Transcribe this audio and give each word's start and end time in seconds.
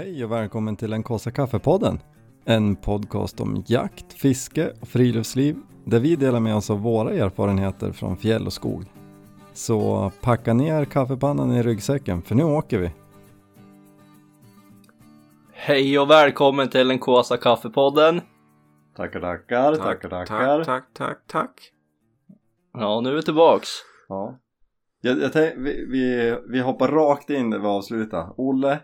Hej 0.00 0.24
och 0.24 0.32
välkommen 0.32 0.76
till 0.76 0.90
den 0.90 1.02
kaffe 1.02 1.30
kaffepodden. 1.30 2.00
En 2.44 2.76
podcast 2.76 3.40
om 3.40 3.64
jakt, 3.66 4.12
fiske 4.12 4.72
och 4.80 4.88
friluftsliv 4.88 5.56
där 5.84 6.00
vi 6.00 6.16
delar 6.16 6.40
med 6.40 6.56
oss 6.56 6.70
av 6.70 6.80
våra 6.80 7.10
erfarenheter 7.10 7.92
från 7.92 8.16
fjäll 8.16 8.46
och 8.46 8.52
skog. 8.52 8.84
Så 9.52 10.12
packa 10.20 10.54
ner 10.54 10.84
kaffepannan 10.84 11.52
i 11.52 11.62
ryggsäcken 11.62 12.22
för 12.22 12.34
nu 12.34 12.44
åker 12.44 12.78
vi. 12.78 12.90
Hej 15.52 15.98
och 15.98 16.10
välkommen 16.10 16.68
till 16.68 16.88
den 16.88 16.98
Kåsa 16.98 17.36
kaffepodden. 17.36 18.20
Tackar, 18.96 19.20
tackar, 19.20 19.74
tackar, 19.74 20.08
tackar. 20.08 20.64
Tack, 20.64 20.66
tack, 20.66 20.84
tack, 20.94 21.18
tack. 21.26 21.72
Ja, 22.72 23.00
nu 23.00 23.10
är 23.10 23.14
vi 23.14 23.22
tillbaks. 23.22 23.68
Ja. 24.08 24.38
Jag, 25.00 25.20
jag 25.20 25.32
tänk, 25.32 25.54
vi, 25.56 25.86
vi, 25.88 26.36
vi 26.48 26.60
hoppar 26.60 26.88
rakt 26.88 27.30
in 27.30 27.50
där 27.50 27.58
vi 27.58 27.66
avslutar. 27.66 28.34
Olle, 28.36 28.78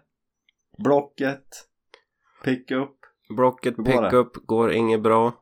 Blocket, 0.79 1.47
Pickup. 2.45 2.91
Blocket 3.37 3.77
går 3.77 3.85
pickup 4.03 4.47
går 4.47 4.73
inget 4.73 5.03
bra. 5.03 5.33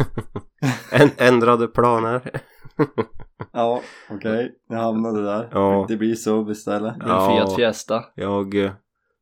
Än- 0.92 1.10
ändrade 1.16 1.68
planer. 1.68 2.40
Ja, 3.52 3.80
okej. 4.10 4.54
Jag 4.68 4.78
hamnade 4.78 5.22
där. 5.24 5.48
Ja. 5.52 5.84
Det 5.88 5.96
blir 5.96 6.14
sub 6.14 6.50
istället. 6.50 6.96
Är 7.02 7.08
Ja. 7.08 7.30
en 7.30 7.36
Fiat 7.36 7.56
Fiesta. 7.56 8.04
Jag 8.14 8.54
eh, 8.64 8.72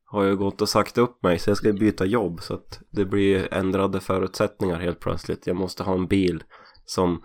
har 0.04 0.22
ju 0.22 0.36
gått 0.36 0.62
och 0.62 0.68
sagt 0.68 0.98
upp 0.98 1.22
mig 1.22 1.38
så 1.38 1.50
jag 1.50 1.56
ska 1.56 1.72
byta 1.72 2.04
jobb 2.04 2.40
så 2.42 2.54
att 2.54 2.80
det 2.90 3.04
blir 3.04 3.54
ändrade 3.54 4.00
förutsättningar 4.00 4.78
helt 4.78 5.00
plötsligt. 5.00 5.46
Jag 5.46 5.56
måste 5.56 5.82
ha 5.82 5.94
en 5.94 6.06
bil 6.06 6.44
som 6.84 7.22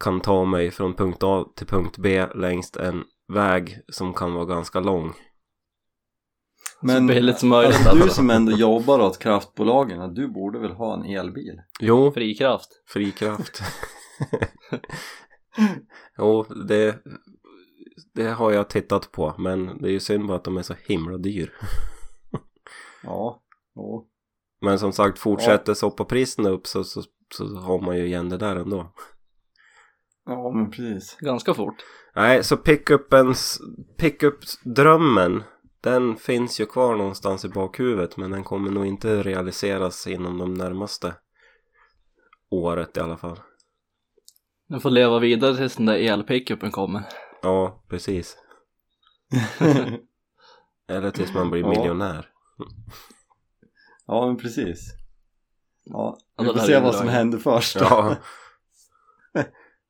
kan 0.00 0.20
ta 0.20 0.44
mig 0.44 0.70
från 0.70 0.94
punkt 0.94 1.22
A 1.22 1.44
till 1.56 1.66
punkt 1.66 1.98
B 1.98 2.26
längs 2.34 2.76
en 2.76 3.04
väg 3.32 3.78
som 3.88 4.14
kan 4.14 4.34
vara 4.34 4.44
ganska 4.44 4.80
lång. 4.80 5.12
Men 6.82 7.06
billigt 7.06 7.38
som 7.38 7.48
möjligt, 7.48 7.86
alltså, 7.86 8.04
du 8.04 8.10
som 8.10 8.30
ändå 8.30 8.52
jobbar 8.52 9.00
åt 9.00 9.18
kraftbolagen, 9.18 10.14
du 10.14 10.28
borde 10.28 10.58
väl 10.58 10.72
ha 10.72 10.94
en 10.94 11.04
elbil? 11.04 11.60
Jo, 11.80 12.12
Frikraft. 12.12 12.68
Frikraft. 12.86 13.62
jo, 16.18 16.44
det, 16.68 16.98
det 18.14 18.28
har 18.28 18.52
jag 18.52 18.68
tittat 18.68 19.12
på 19.12 19.34
men 19.38 19.82
det 19.82 19.88
är 19.88 19.92
ju 19.92 20.00
synd 20.00 20.26
bara 20.26 20.36
att 20.36 20.44
de 20.44 20.56
är 20.56 20.62
så 20.62 20.74
himla 20.86 21.18
dyr. 21.18 21.52
Ja, 23.02 23.42
jo. 23.76 24.06
Men 24.60 24.78
som 24.78 24.92
sagt, 24.92 25.18
fortsätter 25.18 25.74
soppapriserna 25.74 26.48
upp 26.48 26.66
så, 26.66 26.84
så, 26.84 27.02
så 27.34 27.56
har 27.56 27.80
man 27.80 27.96
ju 27.96 28.06
igen 28.06 28.28
det 28.28 28.36
där 28.36 28.56
ändå. 28.56 28.92
Ja, 30.26 30.52
men 30.54 30.70
precis. 30.70 31.16
Ganska 31.20 31.54
fort. 31.54 31.74
Nej, 32.14 32.44
så 32.44 32.56
pickupens, 32.56 33.60
pickup-drömmen 33.98 35.42
den 35.80 36.16
finns 36.16 36.60
ju 36.60 36.66
kvar 36.66 36.96
någonstans 36.96 37.44
i 37.44 37.48
bakhuvudet 37.48 38.16
men 38.16 38.30
den 38.30 38.44
kommer 38.44 38.70
nog 38.70 38.86
inte 38.86 39.22
realiseras 39.22 40.06
inom 40.06 40.38
de 40.38 40.54
närmaste 40.54 41.14
året 42.50 42.96
i 42.96 43.00
alla 43.00 43.16
fall. 43.16 43.40
Du 44.68 44.80
får 44.80 44.90
leva 44.90 45.18
vidare 45.18 45.56
tills 45.56 45.76
den 45.76 45.86
där 45.86 45.94
elpickupen 45.94 46.70
kommer. 46.70 47.02
Ja, 47.42 47.84
precis. 47.88 48.36
Eller 50.88 51.10
tills 51.10 51.34
man 51.34 51.50
blir 51.50 51.60
Ja. 51.62 51.68
miljonär. 51.68 52.28
ja, 54.06 54.26
men 54.26 54.36
precis. 54.36 54.94
Ja, 55.84 56.18
Ja, 56.36 56.42
vi 56.44 56.48
får 56.58 56.66
se 56.66 56.80
vad 56.80 56.94
som 56.94 57.08
händer 57.08 57.38
först. 57.38 57.76
Ja. 57.80 58.16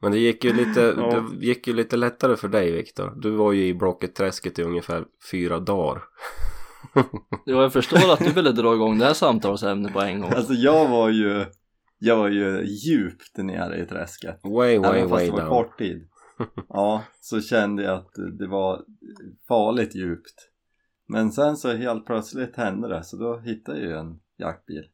Men 0.02 0.12
det 0.12 0.18
gick 0.18 0.44
ju 0.44 0.52
lite, 0.52 0.80
Ja. 0.80 1.24
det 1.40 1.46
gick 1.46 1.66
ju 1.66 1.72
lite 1.74 1.96
lättare 1.96 2.36
för 2.36 2.48
dig 2.48 2.72
Viktor. 2.72 3.12
Du 3.16 3.30
var 3.30 3.52
ju 3.52 3.66
i 3.66 3.74
Blocket-träsket 3.74 4.58
i 4.58 4.62
ungefär 4.62 5.04
fyra 5.30 5.60
dagar. 5.60 6.02
Jo, 7.46 7.56
jag 7.60 7.72
förstår 7.72 8.12
att 8.12 8.18
du 8.18 8.32
ville 8.32 8.52
dra 8.52 8.74
igång 8.74 8.98
det 8.98 9.04
här 9.04 9.14
samtalsämnet 9.14 9.92
på 9.92 10.00
en 10.00 10.20
gång. 10.20 10.30
Alltså 10.30 10.52
jag 10.52 10.88
var 10.88 11.08
ju, 11.08 11.44
jag 11.98 12.16
var 12.16 12.28
ju 12.28 12.64
djupt 12.66 13.36
nere 13.36 13.82
i 13.82 13.86
träsket. 13.86 14.40
Way, 14.42 14.78
way, 14.78 14.90
Även 14.98 15.08
fast 15.08 15.12
way 15.12 15.26
det 15.26 15.32
var 15.32 15.40
down. 15.40 15.48
kort 15.50 15.78
tid. 15.78 16.08
Ja, 16.68 17.02
så 17.20 17.40
kände 17.40 17.82
jag 17.82 17.94
att 17.98 18.12
det 18.38 18.46
var 18.46 18.82
farligt 19.48 19.94
djupt. 19.94 20.34
Men 21.08 21.32
sen 21.32 21.56
så 21.56 21.76
helt 21.76 22.06
plötsligt 22.06 22.56
hände 22.56 22.88
det, 22.88 23.04
så 23.04 23.16
då 23.16 23.38
hittade 23.38 23.78
jag 23.80 23.88
ju 23.90 23.96
en 23.96 24.18
jaktbil. 24.38 24.84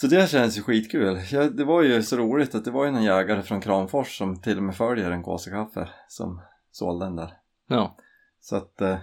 Så 0.00 0.06
det 0.06 0.30
känns 0.30 0.58
ju 0.58 0.62
skitkul. 0.62 1.20
Jag, 1.30 1.56
det 1.56 1.64
var 1.64 1.82
ju 1.82 2.02
så 2.02 2.16
roligt 2.16 2.54
att 2.54 2.64
det 2.64 2.70
var 2.70 2.84
ju 2.84 2.90
någon 2.90 3.02
jägare 3.02 3.42
från 3.42 3.60
Kramfors 3.60 4.18
som 4.18 4.40
till 4.40 4.56
och 4.56 4.62
med 4.62 4.76
följer 4.76 5.10
en 5.10 5.22
kaffe 5.22 5.88
som 6.08 6.42
sålde 6.70 7.06
den 7.06 7.16
där. 7.16 7.32
Ja, 7.68 7.96
Så 8.40 8.56
att 8.56 8.80
eh, 8.80 8.98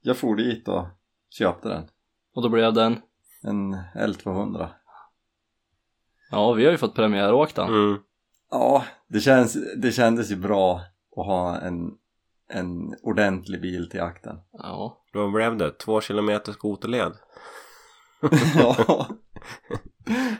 jag 0.00 0.16
for 0.16 0.36
dit 0.36 0.68
och 0.68 0.86
köpte 1.30 1.68
den. 1.68 1.88
och 2.34 2.42
då 2.42 2.48
blev 2.48 2.72
den. 2.72 3.02
En 3.42 3.74
L200. 3.94 4.68
Ja, 6.30 6.52
vi 6.52 6.64
har 6.64 6.72
ju 6.72 6.78
fått 6.78 6.94
premiäråkt 6.94 7.56
den. 7.56 7.68
Mm. 7.68 7.98
Ja, 8.50 8.84
det, 9.08 9.20
känns, 9.20 9.56
det 9.76 9.92
kändes 9.92 10.30
ju 10.30 10.36
bra 10.36 10.80
att 11.16 11.26
ha 11.26 11.56
en, 11.60 11.90
en 12.48 12.94
ordentlig 13.02 13.60
bil 13.60 13.90
till 13.90 13.98
jakten. 13.98 14.40
Ja. 14.52 15.04
Då 15.12 15.30
blev 15.30 15.56
det 15.56 15.70
två 15.70 16.00
kilometer 16.00 16.52
skoterled. 16.52 17.12
ja. 18.54 19.06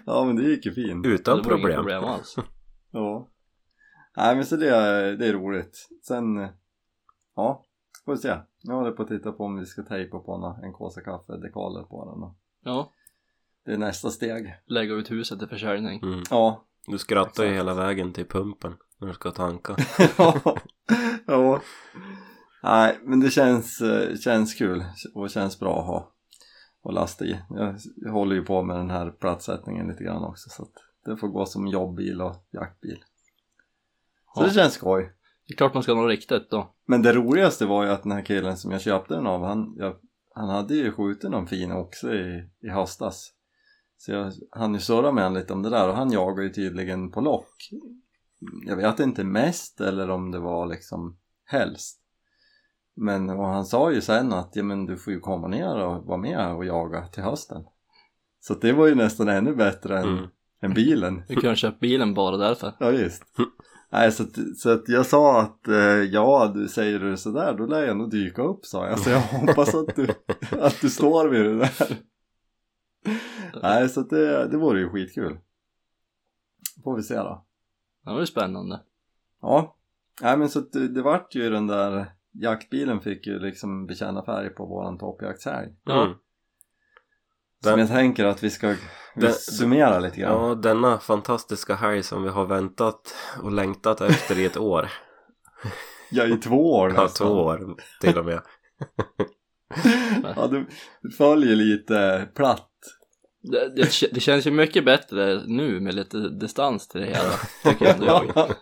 Ja, 0.07 0.25
men 0.25 0.37
det 0.37 0.43
gick 0.43 0.67
ju 0.67 0.73
fint. 0.75 1.07
Utan 1.07 1.37
det 1.37 1.43
problem. 1.45 1.75
problem 1.77 2.05
alls. 2.05 2.37
Ja. 2.95 3.29
Nej, 4.17 4.35
men 4.37 4.45
så 4.45 4.57
det, 4.57 4.69
är- 4.77 5.13
det 5.17 5.27
är 5.27 5.33
roligt. 5.33 5.89
Sen, 6.09 6.49
ja, 7.37 7.65
får 8.05 8.13
vi 8.13 8.19
se. 8.19 8.37
Jag 8.63 8.75
håller 8.75 8.91
på 8.93 9.03
att 9.03 9.09
titta 9.09 9.33
på 9.33 9.45
om 9.45 9.59
vi 9.59 9.67
ska 9.67 9.83
tejpa 9.83 10.19
på 10.19 10.39
nå- 10.39 10.59
en 10.63 10.73
kåsa 10.73 11.01
kaffe, 11.01 11.33
dekaler 11.37 11.83
på 11.83 12.05
den. 12.05 12.23
och 12.23 12.35
Ja, 12.65 12.93
Det 13.65 13.73
är 13.73 13.79
nästa 13.79 14.11
steg. 14.11 14.55
lägga 14.67 14.95
ut 14.95 15.11
huset 15.11 15.39
till 15.39 15.49
försäljning. 15.49 16.01
Mm. 16.03 16.23
Ja. 16.31 16.65
Du 16.87 16.99
skrattar 16.99 17.45
ju 17.45 17.51
hela 17.55 17.75
vägen 17.75 18.13
till 18.13 18.27
pumpen 18.27 18.75
när 19.01 19.09
du 19.09 19.15
ska 19.15 19.31
tanka. 19.31 19.77
ja. 20.19 20.57
ja. 21.27 21.61
Nej, 22.63 22.99
men 23.03 23.21
det 23.21 23.31
känns, 23.31 23.81
eh, 23.81 24.17
känns 24.17 24.55
kul 24.55 24.85
och 25.15 25.31
känns 25.31 25.61
bra 25.61 25.81
att 25.81 25.87
ha 25.87 26.12
och 26.83 26.93
lasta 26.93 27.25
i. 27.25 27.39
Jag, 27.51 27.77
jag 27.97 28.13
håller 28.13 28.37
ju 28.37 28.45
på 28.45 28.63
med 28.63 28.77
den 28.77 28.91
här 28.91 29.11
platssättningen 29.11 29.89
lite 29.89 30.05
grann 30.05 30.25
också 30.25 30.51
så 30.51 30.63
att 30.63 30.73
det 31.05 31.17
får 31.17 31.29
gå 31.29 31.47
som 31.47 31.67
jobbbil 31.67 32.21
och 32.23 32.47
jaktbil. 32.51 33.05
Så 34.35 34.41
Ja. 34.41 34.47
det 34.47 34.51
känns 34.55 34.75
skoj. 34.75 35.13
Det 35.47 35.55
är 35.55 35.57
klart 35.57 35.75
man 35.75 35.83
ska 35.83 35.93
ha 35.93 36.03
något 36.03 36.11
riktigt 36.11 36.51
då. 36.51 36.75
Men 36.87 37.03
det 37.03 37.13
roligaste 37.13 37.67
var 37.67 37.85
ju 37.85 37.91
att 37.91 38.03
den 38.03 38.13
här 38.13 38.23
killen 38.23 38.57
som 38.57 38.71
jag 38.71 38.81
köpte 38.81 39.15
den 39.15 39.27
av, 39.27 39.45
han, 39.45 39.75
jag, 39.77 39.97
han 40.35 40.49
hade 40.49 40.75
ju 40.75 40.93
skjutit 40.93 41.31
någon 41.31 41.47
fin 41.47 41.73
också 41.73 42.15
i, 42.15 42.49
i 42.61 42.69
höstas. 42.69 43.33
Så 43.99 44.13
jag 44.13 44.33
hann 44.51 44.75
ju 44.75 44.81
surra 44.81 45.13
med 45.13 45.25
honom 45.25 45.39
lite 45.39 45.53
om 45.53 45.63
det 45.63 45.71
där 45.71 45.89
och 45.89 45.97
han 45.97 46.13
jagar 46.13 46.43
ju 46.43 46.51
tydligen 46.51 47.11
på 47.11 47.21
lock. 47.21 47.71
Jag 48.67 48.77
vet 48.77 49.01
inte 49.01 49.25
mest 49.25 49.81
eller 49.81 50.11
om 50.11 50.31
det 50.31 50.39
var 50.39 50.67
liksom 50.67 51.19
helst. 51.45 52.02
Men 52.97 53.31
och 53.31 53.47
han 53.47 53.65
sa 53.65 53.93
ju 53.93 54.01
sen 54.01 54.33
att 54.33 54.57
ja, 54.57 54.63
men 54.63 54.87
du 54.87 54.97
får 54.97 55.13
ju 55.13 55.21
komma 55.21 55.49
ner 55.49 55.77
och 55.77 56.05
vara 56.07 56.19
med 56.19 56.55
och 56.55 56.65
jaga 56.65 57.07
till 57.07 57.23
hösten. 57.23 57.65
Så 58.41 58.55
det 58.55 58.73
var 58.73 58.87
ju 58.87 58.95
nästan 58.95 59.29
ännu 59.29 59.55
bättre 59.57 59.99
än, 59.99 60.09
Mm. 60.09 60.25
än 60.63 60.75
bilen. 60.75 61.23
Du 61.29 61.35
kunde 61.35 61.57
köpa 61.57 61.77
bilen 61.81 62.15
bara 62.15 62.37
därför. 62.37 62.73
Ja 62.81 62.91
visst. 62.91 63.25
Nej, 63.93 64.13
så, 64.13 64.23
att, 64.23 64.59
så 64.59 64.71
att 64.71 64.89
jag 64.89 65.07
sa 65.07 65.41
att 65.41 65.69
eh, 65.69 65.75
ja, 66.13 66.53
du 66.55 66.69
säger 66.69 66.99
du 66.99 67.17
sådär, 67.17 67.55
då 67.59 67.67
lär 67.67 67.83
jag 67.83 67.97
nog 67.97 68.11
dyka 68.11 68.43
upp 68.43 68.65
sa 68.67 68.87
jag. 68.87 68.99
Så 68.99 69.11
jag 69.11 69.21
hoppas 69.47 69.75
att 69.75 69.97
du, 69.97 70.09
att 70.61 70.81
du 70.81 70.91
står 70.91 71.29
vid 71.29 71.45
det 71.45 71.59
där. 71.59 71.97
Nej, 73.63 73.89
så 73.89 74.01
att 74.01 74.11
det, 74.11 74.49
det 74.49 74.57
vore 74.57 74.81
ju 74.81 74.89
skitkul. 74.89 75.39
Får 76.85 76.97
vi 76.97 77.03
se 77.03 77.15
då. 77.15 77.45
Det 78.05 78.11
var 78.11 78.21
ju 78.21 78.27
spännande. 78.27 78.81
Ja, 79.41 79.77
nej 80.23 80.37
men 80.37 80.49
så 80.49 80.59
att 80.59 80.73
det, 80.73 80.89
det 80.89 81.03
vart 81.03 81.35
ju 81.35 81.51
den 81.51 81.67
där 81.67 82.13
jaktbilen 82.33 83.01
fick 83.01 83.27
ju 83.27 83.39
liksom 83.39 83.87
bekänna 83.87 84.25
färg 84.25 84.51
på 84.51 84.67
våran 84.67 84.99
toppjaktshelg. 84.99 85.69
Ja. 85.85 86.03
Mm. 86.03 86.15
Som 87.63 87.71
Den- 87.71 87.79
jag 87.79 87.89
tänker 87.89 88.25
att 88.25 88.43
vi 88.43 88.51
ska 88.51 88.69
vi 88.69 88.77
Den- 89.15 89.33
summera 89.33 89.99
lite 89.99 90.21
grann. 90.21 90.49
Ja, 90.49 90.55
denna 90.55 90.99
fantastiska 90.99 91.75
helg 91.75 92.03
som 92.03 92.23
vi 92.23 92.29
har 92.29 92.47
väntat 92.47 93.15
och 93.43 93.53
längtat 93.53 94.01
efter 94.01 94.39
i 94.39 94.45
ett 94.45 94.57
år. 94.57 94.89
Ja, 96.15 96.27
i 96.27 96.37
två 96.37 96.73
år 96.73 96.93
Ja, 96.97 97.03
nästan. 97.03 97.27
två 97.29 97.35
år 97.35 97.77
till 98.01 98.19
och 98.19 98.25
med. 98.25 98.41
Ja, 100.37 100.47
du, 100.47 100.67
du 101.03 101.11
följer 101.11 101.57
lite 101.57 102.29
platt. 102.35 102.69
Det, 103.43 103.69
det, 103.77 103.89
det 104.13 104.21
känns 104.21 104.47
ju 104.47 104.51
mycket 104.51 104.85
bättre 104.85 105.43
nu 105.47 105.81
med 105.81 105.95
lite 105.95 106.29
distans 106.29 106.89
till 106.89 107.01
det 107.01 107.07
hela. 107.07 107.33
Tycker 107.63 108.05
jag. 108.07 108.33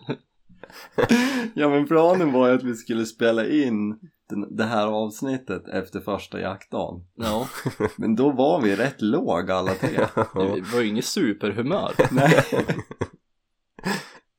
ja 1.53 1.69
men 1.69 1.87
planen 1.87 2.31
var 2.31 2.47
ju 2.47 2.55
att 2.55 2.63
vi 2.63 2.75
skulle 2.75 3.05
spela 3.05 3.47
in 3.47 3.99
den, 4.29 4.55
det 4.55 4.63
här 4.63 4.87
avsnittet 4.87 5.67
efter 5.67 5.99
första 5.99 6.39
jaktdagen. 6.39 7.05
Ja, 7.15 7.47
Men 7.97 8.15
då 8.15 8.31
var 8.31 8.61
vi 8.61 8.75
rätt 8.75 9.01
låg 9.01 9.51
alla 9.51 9.73
tre. 9.73 9.97
det 10.15 10.73
var 10.73 10.81
ju 10.81 10.87
inget 10.87 11.05
superhumör. 11.05 11.93
Nej. 12.11 12.43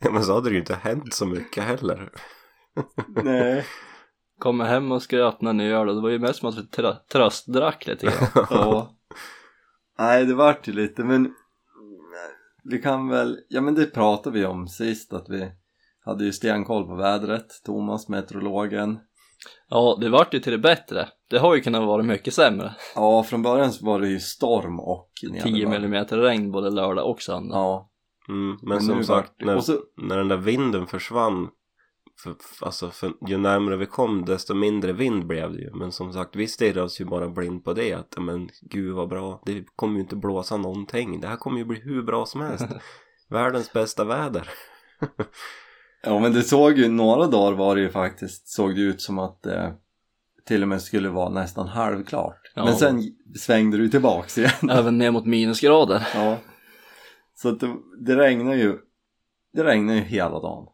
Ja, 0.04 0.10
men 0.10 0.24
så 0.24 0.34
hade 0.34 0.48
det 0.48 0.52
ju 0.52 0.60
inte 0.60 0.74
hänt 0.74 1.14
så 1.14 1.26
mycket 1.26 1.64
heller. 1.64 2.10
Nej. 3.22 3.64
kommer 4.38 4.64
hem 4.64 4.92
och 4.92 5.02
ska 5.02 5.16
öppna 5.16 5.50
en 5.50 5.60
öl 5.60 5.88
och 5.88 5.94
det 5.94 6.00
var 6.00 6.10
ju 6.10 6.18
mest 6.18 6.38
som 6.38 6.48
att 6.48 6.58
vi 6.58 6.62
trö- 6.62 7.06
tröstdrack 7.12 7.86
lite 7.86 8.06
grann. 8.06 8.46
Ja. 8.50 8.96
Nej, 9.98 10.26
det 10.26 10.34
vart 10.34 10.68
ju 10.68 10.72
lite, 10.72 11.04
men 11.04 11.34
vi 12.64 12.78
kan 12.78 13.08
väl, 13.08 13.38
ja 13.48 13.60
men 13.60 13.74
det 13.74 13.86
pratade 13.86 14.38
vi 14.38 14.46
om 14.46 14.68
sist 14.68 15.12
att 15.12 15.28
vi 15.28 15.52
hade 16.04 16.24
ju 16.24 16.32
stenkoll 16.32 16.86
på 16.86 16.94
vädret, 16.94 17.46
Thomas, 17.64 18.08
meteorologen. 18.08 18.98
Ja, 19.68 19.98
det 20.00 20.08
vart 20.08 20.34
ju 20.34 20.38
till 20.40 20.52
det 20.52 20.58
bättre. 20.58 21.08
Det 21.30 21.38
har 21.38 21.54
ju 21.54 21.60
kunnat 21.60 21.86
vara 21.86 22.02
mycket 22.02 22.34
sämre. 22.34 22.74
Ja, 22.94 23.22
från 23.22 23.42
början 23.42 23.72
så 23.72 23.86
var 23.86 24.00
det 24.00 24.08
ju 24.08 24.20
storm 24.20 24.80
och 24.80 25.10
10 25.20 25.30
nederlag. 25.32 25.70
millimeter 25.70 26.18
regn 26.18 26.52
både 26.52 26.70
lördag 26.70 27.10
och 27.10 27.22
söndag. 27.22 27.56
Ja, 27.56 27.88
Mm, 28.28 28.48
men, 28.62 28.68
Men 28.68 28.80
som 28.82 29.04
sagt, 29.04 29.32
när, 29.38 29.60
så- 29.60 29.80
när 29.96 30.16
den 30.18 30.28
där 30.28 30.36
vinden 30.36 30.86
försvann 30.86 31.48
för, 32.22 32.34
för, 32.40 32.66
alltså 32.66 32.90
för, 32.90 33.12
ju 33.28 33.38
närmare 33.38 33.76
vi 33.76 33.86
kom 33.86 34.24
desto 34.24 34.54
mindre 34.54 34.92
vind 34.92 35.26
blev 35.26 35.52
det 35.52 35.58
ju 35.58 35.70
men 35.74 35.92
som 35.92 36.12
sagt 36.12 36.36
vi 36.36 36.46
stirrade 36.46 36.82
oss 36.82 37.00
ju 37.00 37.04
bara 37.04 37.28
blind 37.28 37.64
på 37.64 37.72
det 37.72 37.92
att 37.92 38.14
men 38.20 38.48
gud 38.70 38.94
vad 38.94 39.08
bra 39.08 39.42
det 39.46 39.64
kommer 39.76 39.94
ju 39.94 40.00
inte 40.00 40.16
blåsa 40.16 40.56
någonting 40.56 41.20
det 41.20 41.28
här 41.28 41.36
kommer 41.36 41.58
ju 41.58 41.64
bli 41.64 41.80
hur 41.80 42.02
bra 42.02 42.26
som 42.26 42.40
helst 42.40 42.66
världens 43.30 43.72
bästa 43.72 44.04
väder 44.04 44.48
ja 46.02 46.18
men 46.18 46.32
det 46.32 46.42
såg 46.42 46.78
ju, 46.78 46.88
några 46.88 47.26
dagar 47.26 47.52
var 47.52 47.76
det 47.76 47.82
ju 47.82 47.90
faktiskt, 47.90 48.48
såg 48.48 48.74
det 48.74 48.80
ut 48.80 49.00
som 49.00 49.18
att 49.18 49.42
det 49.42 49.74
till 50.44 50.62
och 50.62 50.68
med 50.68 50.82
skulle 50.82 51.08
vara 51.08 51.28
nästan 51.28 51.68
halvklart. 51.68 52.52
Ja. 52.54 52.64
Men 52.64 52.74
sen 52.76 53.02
svängde 53.38 53.76
ju 53.76 53.88
tillbaks 53.88 54.38
igen. 54.38 54.70
Även 54.70 54.98
ner 54.98 55.10
mot 55.10 55.26
minusgrader. 55.26 56.08
Ja. 56.14 56.36
Så 57.34 57.48
att 57.48 57.60
det, 57.60 57.76
det 57.98 58.16
regnar 58.16 58.54
ju, 58.54 58.78
det 59.52 59.64
regnar 59.64 59.94
ju 59.94 60.00
hela 60.00 60.40
dagen. 60.40 60.66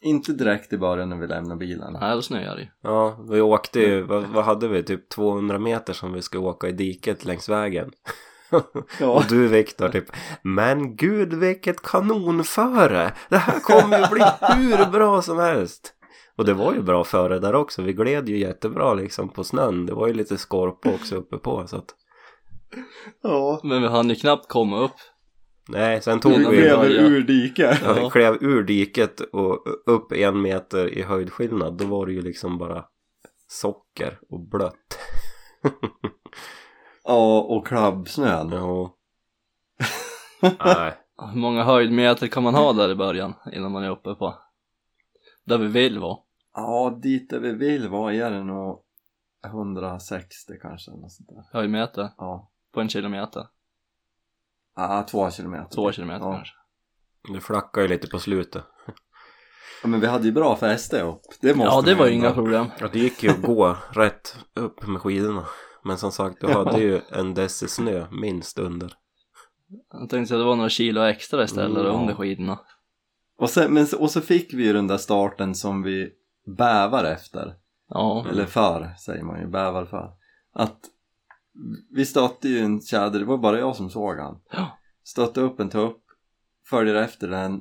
Inte 0.00 0.32
direkt 0.32 0.72
i 0.72 0.78
början 0.78 1.08
när 1.08 1.16
vi 1.16 1.26
lämnar 1.26 1.56
bilen. 1.56 1.92
Nej, 1.92 2.14
då 2.14 2.22
snöar 2.22 2.56
det 2.56 2.62
ju. 2.62 2.68
ja 2.82 3.26
vi 3.30 3.40
åkte 3.40 3.80
ju 3.80 4.02
vad, 4.02 4.24
vad 4.24 4.44
hade 4.44 4.68
vi 4.68 4.82
typ 4.82 5.08
200 5.08 5.58
meter 5.58 5.92
som 5.92 6.12
vi 6.12 6.22
skulle 6.22 6.42
åka 6.42 6.68
i 6.68 6.72
diket 6.72 7.24
längs 7.24 7.48
vägen 7.48 7.90
Ja. 9.00 9.06
och 9.06 9.24
du 9.28 9.48
Viktor 9.48 9.88
typ 9.88 10.04
Men 10.42 10.96
gud 10.96 11.34
vilket 11.34 11.82
kanonföre! 11.82 13.12
Det 13.28 13.36
här 13.36 13.60
kommer 13.60 13.98
ju 13.98 14.06
bli 14.06 14.24
hur 14.40 14.90
bra 14.90 15.22
som 15.22 15.38
helst! 15.38 15.94
Och 16.36 16.44
det 16.44 16.54
var 16.54 16.74
ju 16.74 16.82
bra 16.82 17.04
före 17.04 17.38
där 17.38 17.54
också, 17.54 17.82
vi 17.82 17.92
gled 17.92 18.28
ju 18.28 18.38
jättebra 18.38 18.94
liksom 18.94 19.28
på 19.28 19.44
snön 19.44 19.86
Det 19.86 19.94
var 19.94 20.06
ju 20.06 20.14
lite 20.14 20.36
skorpa 20.38 20.90
också 20.94 21.16
uppe 21.16 21.38
på 21.38 21.66
så 21.66 21.76
att 21.76 21.94
Ja. 23.22 23.60
Men 23.62 23.82
vi 23.82 23.88
hann 23.88 24.08
ju 24.08 24.14
knappt 24.14 24.48
komma 24.48 24.78
upp. 24.80 24.94
Nej, 25.68 26.02
sen 26.02 26.20
tog 26.20 26.32
Vi 26.32 26.38
Innan 26.68 26.86
vi 26.86 26.96
ur 26.98 27.22
diket. 27.22 27.78
ja, 27.84 27.92
vi 27.92 28.10
klev 28.10 28.36
ur 28.40 28.62
diket 28.62 29.20
och 29.20 29.66
upp 29.86 30.12
en 30.12 30.42
meter 30.42 30.88
i 30.98 31.02
höjdskillnad 31.02 31.78
Då 31.78 31.84
var 31.84 32.06
det 32.06 32.12
ju 32.12 32.22
liksom 32.22 32.58
bara 32.58 32.84
socker 33.48 34.18
och 34.30 34.48
blött 34.48 34.98
Ja, 37.04 37.40
och 37.40 37.66
klabbsnön. 37.66 38.52
Ja 38.52 38.96
Nej 40.64 40.92
Hur 41.32 41.34
många 41.40 41.64
höjdmeter 41.64 42.26
kan 42.26 42.42
man 42.42 42.54
ha 42.54 42.72
där 42.72 42.90
i 42.90 42.94
början 42.94 43.34
innan 43.52 43.72
man 43.72 43.84
är 43.84 43.90
uppe 43.90 44.14
på 44.14 44.38
där 45.44 45.58
vi 45.58 45.66
vill 45.66 45.98
vara? 45.98 46.18
Ja, 46.54 46.98
dit 47.02 47.30
där 47.30 47.38
vi 47.40 47.52
vill 47.52 47.88
vara 47.88 48.14
är 48.14 48.30
det 48.30 48.44
nog 48.44 48.80
160 49.46 50.52
kanske. 50.62 50.90
Något 50.90 51.12
sånt 51.12 51.28
där. 51.28 51.44
Höjdmeter 51.52 52.10
Ja. 52.18 52.50
på 52.72 52.80
en 52.80 52.88
kilometer. 52.88 53.46
Ja, 54.76 55.06
två 55.10 55.30
kilometer. 55.30 55.68
Två 55.74 55.92
kilometer 55.92 56.26
Ja. 56.26 56.32
kanske. 56.32 56.54
Det 57.34 57.40
flackade 57.40 57.86
ju 57.86 57.88
lite 57.92 58.08
på 58.08 58.18
slutet 58.18 58.64
Ja, 59.82 59.88
men 59.88 60.00
vi 60.00 60.06
hade 60.06 60.24
ju 60.24 60.32
bra 60.32 60.56
fäste 60.56 61.00
upp. 61.02 61.20
Det 61.40 61.54
måste 61.54 61.74
Ja, 61.74 61.82
det 61.82 61.94
var 61.94 62.06
ju 62.06 62.12
inga 62.12 62.32
problem. 62.32 62.66
Ja, 62.78 62.88
det 62.92 62.98
gick 62.98 63.22
ju 63.22 63.30
att 63.30 63.42
gå 63.42 63.76
rätt 63.92 64.36
upp 64.54 64.86
med 64.86 65.00
skidorna. 65.02 65.46
Men 65.84 65.98
som 65.98 66.12
sagt, 66.12 66.40
du 66.40 66.46
hade 66.46 66.80
ju 66.80 67.00
en 67.10 67.34
deci 67.34 67.68
snö 67.68 68.06
minst 68.10 68.58
under. 68.58 68.92
Jag 69.92 70.10
tänkte 70.10 70.34
att 70.34 70.40
det 70.40 70.44
var 70.44 70.56
några 70.56 70.68
kilo 70.68 71.00
extra 71.02 71.44
istället 71.44 71.78
Mm, 71.86 72.00
under 72.00 72.14
skidorna. 72.14 72.60
Och, 73.38 73.50
sen, 73.50 73.74
men, 73.74 73.86
så- 73.86 74.00
och 74.00 74.10
så 74.10 74.20
fick 74.20 74.54
vi 74.54 74.66
ju 74.66 74.72
den 74.72 74.86
där 74.86 74.96
starten 74.96 75.54
som 75.54 75.82
vi 75.82 76.10
bävar 76.46 77.04
efter. 77.04 77.54
Ja, 77.88 78.26
Eller 78.30 78.46
för, 78.46 78.94
säger 78.98 79.22
man 79.22 79.40
ju. 79.40 79.46
Bävar 79.46 79.84
för. 79.84 80.10
Att 80.52 80.78
vi 81.90 82.04
stötte 82.06 82.48
ju 82.48 82.58
en 82.58 82.80
tjäder, 82.80 83.18
det 83.18 83.24
var 83.24 83.38
bara 83.38 83.58
jag 83.58 83.76
som 83.76 83.90
såg 83.90 84.18
han. 84.18 84.40
Ja. 84.50 84.78
Stötte 85.04 85.40
upp 85.40 85.60
en 85.60 85.70
tupp, 85.70 86.00
följer 86.70 86.94
efter 86.94 87.28
den. 87.28 87.60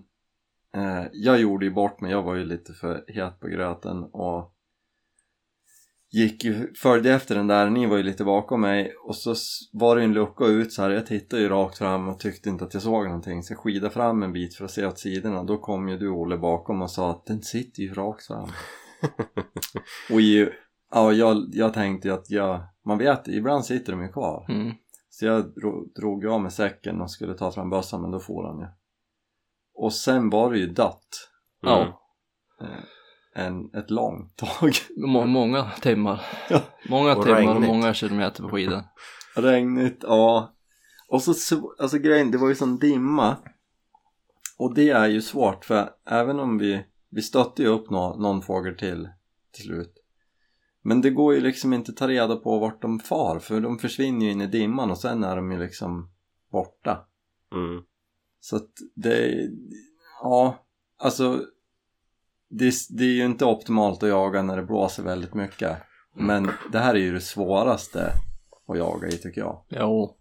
Eh, 0.76 1.04
jag 1.14 1.40
gjorde 1.40 1.66
ju 1.66 1.72
bort 1.72 2.02
mig, 2.02 2.12
jag 2.12 2.24
var 2.24 2.36
ju 2.36 2.46
lite 2.46 2.74
för 2.74 3.04
het 3.08 3.40
på 3.40 3.48
gröten 3.48 4.04
och 4.04 4.53
gick 6.14 6.44
ju, 6.44 6.74
följde 6.74 7.14
efter 7.14 7.36
den 7.36 7.48
där, 7.48 7.70
ni 7.70 7.86
var 7.86 7.98
ju 7.98 8.04
lite 8.04 8.24
bakom 8.24 8.62
mig 8.62 8.94
och 9.06 9.16
så 9.16 9.36
var 9.72 9.96
det 9.96 10.04
en 10.04 10.14
lucka 10.14 10.46
ut 10.46 10.74
så 10.74 10.82
här. 10.82 10.90
jag 10.90 11.06
tittade 11.06 11.42
ju 11.42 11.50
rakt 11.50 11.78
fram 11.78 12.08
och 12.08 12.20
tyckte 12.20 12.50
inte 12.50 12.66
att 12.66 12.74
jag 12.74 12.84
såg 12.84 13.06
någonting 13.06 13.44
så 13.44 13.54
jag 13.54 13.60
skidade 13.60 13.94
fram 13.94 14.24
en 14.24 14.34
bit 14.34 14.56
för 14.56 14.66
att 14.66 14.72
se 14.72 14.86
åt 14.86 15.00
sidorna 15.00 15.44
då 15.44 15.58
kom 15.58 15.90
ju 15.90 15.98
du 15.98 16.10
Olle 16.10 16.38
bakom 16.38 16.82
och 16.82 16.92
sa 16.92 17.12
att 17.12 17.26
den 17.26 17.42
sitter 17.42 17.84
ju 17.84 17.94
rakt 17.94 18.28
fram 18.28 18.50
och 20.12 20.22
i, 20.22 20.50
ja, 20.92 21.12
jag, 21.12 21.38
jag 21.52 21.74
tänkte 21.74 22.08
ju 22.08 22.14
att 22.14 22.30
jag, 22.30 22.64
man 22.86 22.98
vet 22.98 23.28
ibland 23.28 23.66
sitter 23.66 23.92
de 23.92 24.02
ju 24.02 24.08
kvar 24.08 24.46
mm. 24.50 24.72
så 25.10 25.26
jag 25.26 25.54
dro, 25.54 25.86
drog 25.96 26.26
av 26.26 26.42
med 26.42 26.54
säcken 26.54 27.02
och 27.02 27.12
skulle 27.12 27.34
ta 27.34 27.52
fram 27.52 27.70
bössan 27.70 28.02
men 28.02 28.12
då 28.12 28.20
får 28.20 28.48
han 28.48 28.60
ju 28.60 28.68
och 29.76 29.94
sen 29.94 30.30
var 30.30 30.52
det 30.52 30.60
ju 30.60 30.68
dött 30.68 31.30
Mm. 31.66 31.80
ja. 31.80 32.00
En, 33.36 33.74
ett 33.74 33.92
långt 33.92 34.36
tag 34.36 34.74
Må 34.98 35.26
många 35.26 35.72
timmar. 35.82 36.22
Ja. 36.50 36.62
Många 36.90 37.16
Och 37.16 37.24
timmar 37.24 37.42
och 37.42 37.48
regnigt. 37.48 37.68
många 37.68 37.94
kilometer 37.94 38.44
på 38.44 38.50
skidor. 38.50 38.84
Regnigt, 39.36 40.00
ja. 40.02 40.56
Och 41.08 41.22
så, 41.22 41.34
så 41.34 41.76
alltså 41.80 41.98
grejen, 41.98 42.32
det 42.32 42.38
var 42.38 42.50
ju 42.50 42.56
sån 42.56 42.80
dimma. 42.80 43.38
Och 44.58 44.74
det 44.74 44.90
är 44.90 45.08
ju 45.08 45.22
svårt 45.22 45.66
för 45.66 45.90
även 46.06 46.40
om 46.40 46.58
vi, 46.58 46.86
vi 47.10 47.22
stötte 47.22 47.62
ju 47.62 47.68
upp 47.68 47.90
nå, 47.90 48.16
någon 48.16 48.42
fågel 48.42 48.78
till 48.78 49.10
till 49.54 49.64
slut. 49.64 49.94
Men 50.82 51.02
det 51.02 51.10
går 51.10 51.34
ju 51.34 51.42
liksom 51.42 51.74
inte 51.74 51.92
att 51.92 51.98
ta 51.98 52.08
reda 52.08 52.36
på 52.36 52.60
vart 52.60 52.82
de 52.82 53.00
far 53.00 53.40
för 53.40 53.62
de 53.62 53.80
försvinner 53.80 54.26
ju 54.26 54.32
in 54.32 54.42
i 54.42 54.48
dimman 54.48 54.92
och 54.92 54.98
sen 54.98 55.24
är 55.24 55.36
de 55.36 55.52
ju 55.52 55.60
liksom 55.60 56.10
borta. 56.52 57.08
Mm. 57.52 57.84
Så 58.40 58.56
att 58.56 58.70
det, 58.96 59.50
ja, 60.22 60.66
alltså 60.98 61.46
det, 62.60 62.74
det 62.90 63.04
är 63.04 63.14
ju 63.14 63.26
inte 63.26 63.46
optimalt 63.46 64.04
att 64.04 64.10
jaga 64.10 64.42
när 64.42 64.58
det 64.58 64.64
blåser 64.64 65.04
väldigt 65.04 65.34
mycket. 65.34 65.78
Men 66.16 66.52
det 66.72 66.80
här 66.80 66.96
är 66.96 67.00
ju 67.00 67.14
det 67.14 67.22
svåraste 67.22 68.12
att 68.68 68.78
jaga 68.78 69.08
i 69.08 69.12
tycker 69.12 69.42
jag. 69.42 69.64
Jo. 69.70 70.18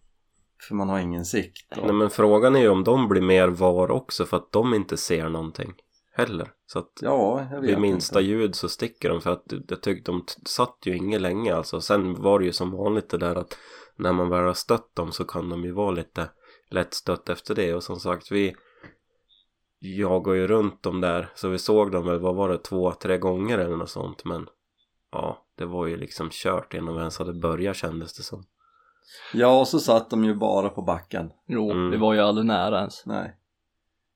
För 0.69 0.75
man 0.75 0.89
har 0.89 0.99
ingen 0.99 1.25
sikt. 1.25 1.79
Och, 1.79 1.87
Nej 1.87 1.93
men 1.93 2.11
frågan 2.11 2.57
är 2.57 2.61
ju 2.61 2.69
om 2.69 2.85
de 2.85 3.09
blir 3.09 3.23
mer 3.23 3.49
var 3.49 3.91
också 3.91 4.27
för 4.27 4.37
att 4.37 4.53
de 4.53 4.75
inte 4.75 4.97
ser 4.97 5.29
någonting 5.29 5.73
heller. 6.15 6.49
Så 6.67 6.79
att 6.79 6.93
ja, 7.01 7.47
vid 7.61 7.79
minsta 7.79 8.21
inte. 8.21 8.31
ljud 8.31 8.55
så 8.55 8.69
sticker 8.69 9.09
de 9.09 9.21
för 9.21 9.31
att 9.31 9.53
jag 9.69 9.83
tyckte 9.83 10.11
de 10.11 10.25
satt 10.47 10.79
ju 10.85 10.97
inget 10.97 11.21
länge 11.21 11.55
alltså. 11.55 11.81
Sen 11.81 12.23
var 12.23 12.39
det 12.39 12.45
ju 12.45 12.53
som 12.53 12.71
vanligt 12.71 13.11
det 13.11 13.19
där 13.19 13.35
att 13.35 13.59
när 13.97 14.12
man 14.12 14.29
väl 14.29 14.45
har 14.45 14.55
stött 14.55 14.95
dem 14.95 15.12
så 15.12 15.25
kan 15.25 15.49
de 15.49 15.65
ju 15.65 15.73
vara 15.73 15.91
lite 15.91 16.29
lätt 16.71 16.95
stött 16.95 17.29
efter 17.29 17.55
det 17.55 17.75
och 17.75 17.83
som 17.83 18.01
sagt 18.01 18.33
vi 18.33 18.55
jagar 19.85 20.33
ju 20.35 20.47
runt 20.47 20.83
dem 20.83 21.01
där 21.01 21.31
så 21.35 21.49
vi 21.49 21.59
såg 21.59 21.93
dem 21.93 22.05
väl, 22.07 22.21
vad 22.21 22.35
var 22.35 22.49
det, 22.49 22.59
två, 22.59 22.93
tre 22.93 23.19
gånger 23.19 23.59
eller 23.59 23.77
något 23.77 23.91
sånt 23.91 24.25
men 24.25 24.47
ja, 25.12 25.45
det 25.59 25.65
var 25.65 25.87
ju 25.87 25.97
liksom 25.97 26.29
kört 26.33 26.75
innan 26.75 26.95
vi 26.95 27.01
ens 27.01 27.19
hade 27.19 27.33
börjat 27.33 27.77
kändes 27.77 28.15
det 28.17 28.23
som. 28.23 28.45
Ja, 29.35 29.61
och 29.61 29.69
så 29.69 29.79
satt 29.79 30.11
de 30.11 30.25
ju 30.25 30.35
bara 30.35 30.69
på 30.69 30.83
backen. 30.83 31.31
Jo, 31.47 31.71
Mm. 31.71 31.91
vi 31.91 31.97
var 31.97 32.15
ju 32.15 32.21
aldrig 32.21 32.47
nära 32.47 32.79
ens. 32.79 33.07
Nej. 33.07 33.37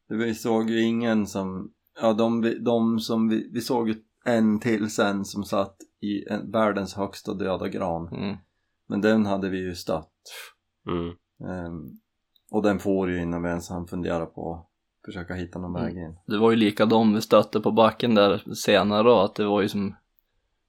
Vi 0.08 0.34
såg 0.34 0.70
ju 0.70 0.82
ingen 0.82 1.26
som, 1.26 1.72
ja 2.00 2.12
de, 2.12 2.40
vi- 2.40 2.58
de 2.58 2.98
som 3.00 3.28
vi, 3.28 3.50
vi 3.52 3.60
såg 3.60 3.88
ju 3.88 3.94
en 4.24 4.60
till 4.60 4.90
sen 4.94 5.24
som 5.24 5.44
satt 5.44 5.76
i 6.00 6.28
en, 6.28 6.50
världens 6.50 6.94
högsta 6.94 7.34
döda 7.34 7.68
gran. 7.68 8.08
Mm. 8.08 8.36
Men 8.88 9.00
den 9.00 9.26
hade 9.26 9.48
vi 9.48 9.58
ju 9.58 9.74
stött. 9.74 10.12
Mm. 10.88 11.08
Ehm, 11.50 11.90
och 12.50 12.62
den 12.62 12.78
får 12.78 13.10
ju 13.10 13.22
innan 13.22 13.42
vi 13.42 13.48
ens 13.48 13.68
hann 13.70 13.86
fundera 13.86 14.26
på 14.26 14.66
försöka 15.06 15.34
hitta 15.34 15.58
någon 15.58 15.72
väg 15.72 15.96
in. 15.96 16.16
Det 16.26 16.38
var 16.38 16.50
ju 16.50 16.56
likadant 16.56 17.16
vi 17.16 17.20
stötte 17.20 17.60
på 17.60 17.70
backen 17.72 18.14
där 18.14 18.54
senare 18.54 19.02
då, 19.02 19.20
att 19.20 19.34
det 19.34 19.44
var 19.44 19.62
ju 19.62 19.68
som 19.68 19.96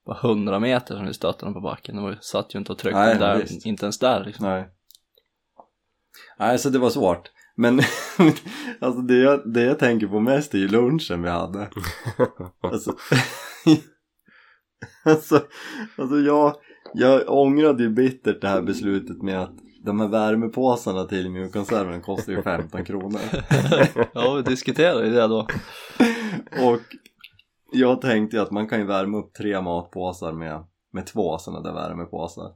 var 0.03 0.17
100 0.29 0.60
meter 0.60 0.96
som 0.96 1.06
vi 1.08 1.13
stötte 1.13 1.46
dem 1.46 1.53
på 1.53 1.60
backen. 1.62 1.96
Det 1.96 2.01
var, 2.01 2.10
ju- 2.10 2.17
satt 2.22 2.56
ju 2.56 2.60
inte 2.60 2.72
och 2.72 2.77
tryckte 2.77 3.00
Nej, 3.00 3.17
där, 3.20 3.38
visst. 3.41 3.65
inte 3.65 3.86
ens 3.86 4.00
där 4.00 4.25
liksom. 4.25 4.46
Nej. 4.46 4.70
Nej, 6.39 6.60
så 6.60 6.70
det 6.70 6.79
var 6.79 6.89
svårt. 6.89 7.32
Men 7.56 7.79
alltså 8.79 9.01
det 9.01 9.17
jag, 9.17 9.53
det 9.53 9.62
jag 9.63 9.79
tänker 9.79 10.08
på 10.08 10.20
mest 10.20 10.53
är 10.53 10.58
ju 10.58 10.67
lunchen 10.67 11.24
vi 11.24 11.29
hade. 11.29 11.70
Alltså, 12.62 12.96
alltså, 15.06 15.41
alltså 15.98 16.15
jag, 16.20 16.56
jag 16.94 17.29
ångrade 17.29 17.84
ju 17.84 17.89
bittert 17.89 18.41
det 18.41 18.48
här 18.48 18.62
beslutet 18.62 19.22
med 19.22 19.41
att 19.41 19.53
de 19.88 20.00
här 20.00 20.08
värmepåsarna 20.08 21.03
till 21.03 21.29
mjukkonserven 21.29 22.01
kostar 22.01 22.34
ju 22.34 22.41
15 22.41 22.86
kronor. 22.86 23.20
ja, 24.13 24.34
vi 24.34 24.41
diskuterade 24.41 25.08
ju 25.08 25.13
det 25.13 25.27
då. 25.27 25.48
Och 26.65 26.79
jag 27.72 28.01
tänkte 28.01 28.38
ju 28.38 28.44
att 28.44 28.51
man 28.51 28.67
kan 28.67 28.79
ju 28.79 28.86
värma 28.86 29.17
upp 29.17 29.34
tre 29.34 29.62
matpåsar 29.62 30.34
med, 30.34 30.63
med 30.91 31.06
två 31.06 31.38
sådana 31.38 31.62
där 31.63 31.74
värmepåsar 31.74 32.51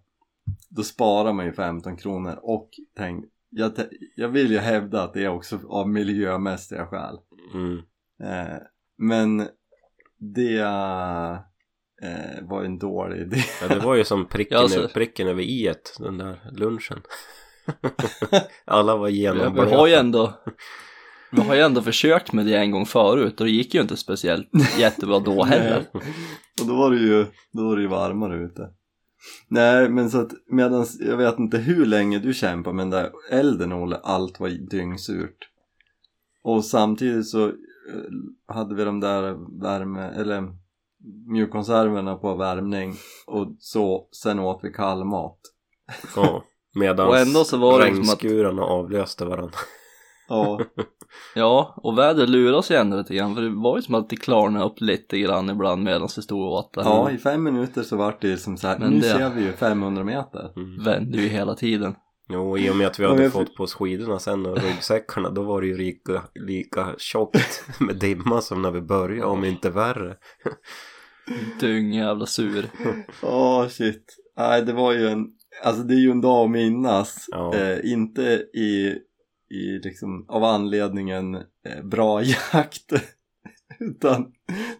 då 0.70 0.84
sparar 0.84 1.34
man 1.34 1.46
ju 1.46 1.54
15 1.54 1.98
kronor 1.98 2.40
och 2.42 2.70
tänk, 2.98 3.26
jag, 3.50 3.72
jag 4.16 4.30
vill 4.30 4.52
ju 4.52 4.58
hävda 4.58 5.04
att 5.04 5.14
det 5.14 5.24
är 5.24 5.30
också 5.30 5.60
av 5.70 5.90
miljömässiga 5.90 6.88
skäl 6.88 7.18
Mm. 7.54 7.78
eh, 8.24 8.58
men 8.98 9.48
det 10.18 10.60
eh, 12.02 12.48
var 12.50 12.62
ju 12.62 12.66
en 12.66 12.80
dålig 12.80 13.22
idé. 13.22 13.44
Ja, 13.62 13.68
det 13.68 13.80
var 13.80 13.96
ju 13.96 14.04
som 14.04 14.26
pricken, 14.26 14.56
Ja, 14.58 14.64
alltså- 14.64 14.80
över, 14.80 14.88
pricken 14.88 15.28
över 15.28 15.42
i 15.42 15.74
den 16.00 16.18
där 16.18 16.40
lunchen. 16.52 17.02
Alla 18.66 18.96
var 18.96 19.08
Vi, 19.08 19.62
vi 19.70 19.76
har 19.76 19.88
ju 19.88 19.94
ändå 19.94 20.34
vi 21.32 21.42
har 21.42 21.56
ju 21.56 21.62
ändå 21.62 21.82
försökt 21.82 22.34
med 22.34 22.46
det 22.46 22.56
en 22.56 22.72
gång 22.72 22.86
förut 22.86 23.40
och 23.40 23.46
det 23.46 23.52
gick 23.52 23.74
ju 23.74 23.82
inte 23.82 23.98
speciellt 23.98 24.50
jättebra 24.80 25.20
då 25.20 25.44
heller. 25.44 25.86
och 26.62 26.68
då 26.68 26.76
var 26.76 26.92
det 26.92 26.98
ju, 26.98 27.26
då 27.52 27.64
var 27.64 27.76
det 27.76 27.82
ju 27.82 27.88
varmare 27.88 28.44
ute. 28.44 28.70
Nej 29.48 29.90
men 29.90 30.10
så 30.10 30.22
att 30.22 30.32
medans, 30.48 31.00
jag 31.00 31.18
vet 31.18 31.40
inte 31.40 31.58
hur 31.58 31.86
länge 31.86 32.20
du 32.20 32.34
kämpade 32.34 32.76
med 32.76 32.84
den 32.84 32.90
där 32.90 33.12
elden 33.32 33.74
Olle, 33.74 33.96
allt 34.04 34.40
var 34.40 34.50
dyngsurt. 34.50 35.38
Och 36.44 36.66
samtidigt 36.66 37.28
så 37.28 37.48
eh, 37.48 37.54
hade 38.48 38.76
vi 38.76 38.84
de 38.84 39.00
där 39.00 39.22
värme, 39.62 40.02
eller 40.16 40.44
mjukkonserverna 41.28 42.16
på 42.16 42.36
värmning 42.36 42.94
och 43.28 43.48
så, 43.60 44.08
sen 44.12 44.40
åt 44.40 44.60
vi 44.64 44.72
kall 44.74 45.04
mat 45.06 45.40
Ja, 46.16 46.44
medan 46.76 47.08
Och 47.08 47.18
ändå 47.18 47.44
så 47.44 47.58
var 47.58 47.80
det 47.80 47.86
liksom 47.86 48.04
att- 48.04 48.24
regnskurarna 48.24 48.62
avlöste 48.62 49.26
varandra. 49.26 49.56
Ja, 50.30 50.60
Ja, 51.36 51.74
och 51.78 51.98
vädret 51.98 52.30
lurade 52.30 52.58
oss 52.58 52.72
ju 52.72 52.76
ändå 52.76 52.98
lite 52.98 53.16
grann 53.16 53.36
för 53.36 53.42
det 53.42 53.50
var 53.50 53.76
ju 53.78 53.82
som 53.82 53.96
att 53.96 54.10
det 54.10 54.16
klarnade 54.16 54.66
upp 54.66 54.82
lite 54.82 55.20
grann 55.20 55.50
ibland 55.50 55.84
medan 55.84 56.08
vi 56.16 56.22
stod 56.22 56.42
och 56.42 56.52
åt 56.54 56.74
det. 56.74 56.82
ja 56.82 57.12
i 57.12 57.18
fem 57.18 57.44
minuter 57.44 57.84
så 57.84 57.96
vart 57.98 58.22
det 58.22 58.28
ju 58.28 58.38
som 58.38 58.58
så 58.58 58.68
här, 58.68 58.80
Men 58.80 58.92
nu 58.92 59.00
det- 59.00 59.04
ser 59.08 59.30
vi 59.30 59.42
ju 59.42 59.52
500 59.54 60.04
meter 60.04 60.54
Mm. 60.56 60.84
Vände 60.84 61.18
ju 61.18 61.28
hela 61.28 61.56
tiden. 61.56 61.96
Jo, 62.34 62.58
i 62.58 62.70
och 62.70 62.76
med 62.76 62.88
att 62.88 63.00
vi 63.00 63.06
hade 63.06 63.30
fått 63.32 63.56
på 63.56 63.64
oss 63.64 63.74
skidorna 63.74 64.20
sen 64.20 64.46
och 64.46 64.58
ryggsäckarna 64.64 65.30
då 65.30 65.44
var 65.44 65.62
det 65.62 65.68
ju 65.68 65.78
lika, 65.78 66.24
lika 66.36 66.96
tjockt 66.98 67.64
med 67.80 67.96
dimma 67.96 68.42
som 68.42 68.62
när 68.62 68.72
vi 68.72 68.82
började, 68.82 69.26
om 69.26 69.46
inte 69.46 69.70
värre. 69.70 70.18
Dyng 71.60 71.94
jävla 71.94 72.26
sur. 72.26 72.66
Åh 73.24 73.68
shit, 73.68 74.16
nej 74.38 74.62
det 74.62 74.74
var 74.74 74.92
ju 74.94 75.08
en, 75.08 75.26
alltså 75.64 75.84
det 75.84 75.94
är 75.94 76.00
ju 76.00 76.12
en 76.12 76.22
dag 76.22 76.46
att 76.46 76.52
minnas 76.52 77.26
Ja. 77.32 77.56
eh, 77.56 77.92
Inte 77.92 78.22
i, 78.54 78.96
i 79.54 79.80
liksom, 79.84 80.26
av 80.30 80.44
anledningen 80.44 81.36
eh, 81.36 81.84
bra 81.84 82.22
jakt 82.54 82.94
Utan 83.80 84.24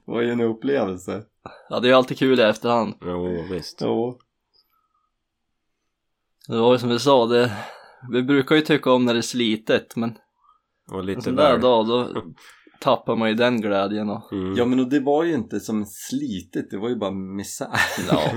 det 0.06 0.12
var 0.12 0.22
ju 0.22 0.32
en 0.32 0.42
upplevelse 0.42 1.24
Ja, 1.70 1.80
det 1.80 1.88
är 1.88 1.90
ju 1.90 1.96
alltid 1.96 2.18
kul 2.18 2.40
i 2.40 2.44
efterhand. 2.44 2.94
Jo, 3.06 3.44
visst. 3.52 3.82
Jo 3.82 4.20
Det 6.52 6.60
var 6.60 6.74
ju 6.74 6.80
som 6.80 6.90
vi 6.90 7.00
sa, 7.00 7.26
det, 7.26 7.52
vi 8.12 8.24
brukar 8.24 8.56
ju 8.56 8.62
tycka 8.62 8.92
om 8.92 9.06
när 9.06 9.14
det 9.14 9.20
är 9.20 9.22
slitet 9.22 9.96
men 9.96 10.18
Och 10.92 11.00
en 11.00 11.06
lite 11.06 11.22
sån 11.22 11.36
där 11.36 11.58
dag 11.58 11.88
då 11.88 12.24
tappar 12.80 13.16
man 13.16 13.30
ju 13.30 13.36
den 13.36 13.62
glädjen 13.62 14.10
och 14.10 14.34
Mm. 14.34 14.56
Ja 14.56 14.66
men 14.66 14.80
och 14.80 14.90
det 14.90 15.00
var 15.00 15.24
ju 15.24 15.34
inte 15.34 15.60
som 15.60 15.86
slitet, 15.86 16.70
det 16.70 16.78
var 16.78 16.90
ju 16.90 16.96
bara 16.96 17.12
misär 17.12 17.80
ja. 18.10 18.32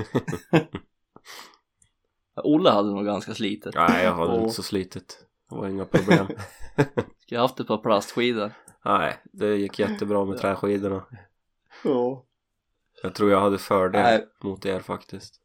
Olle 2.43 2.69
hade 2.69 2.89
nog 2.89 3.05
ganska 3.05 3.33
slitet. 3.33 3.75
Nej, 3.75 4.05
jag 4.05 4.13
hade 4.13 4.33
Åh. 4.33 4.41
inte 4.41 4.53
så 4.53 4.63
slitet. 4.63 5.25
Det 5.49 5.55
var 5.55 5.67
inga 5.67 5.85
problem. 5.85 6.27
Ska 7.19 7.39
haft 7.39 7.59
ett 7.59 7.67
par 7.67 7.77
plastskidor. 7.77 8.51
Nej, 8.85 9.17
det 9.33 9.55
gick 9.55 9.79
jättebra 9.79 10.25
med 10.25 10.37
träskidorna. 10.37 11.05
Ja 11.83 12.25
Jag 13.03 13.15
tror 13.15 13.31
jag 13.31 13.41
hade 13.41 13.57
fördel 13.57 14.01
Nej. 14.01 14.27
mot 14.43 14.65
er 14.65 14.79
faktiskt. 14.79 15.41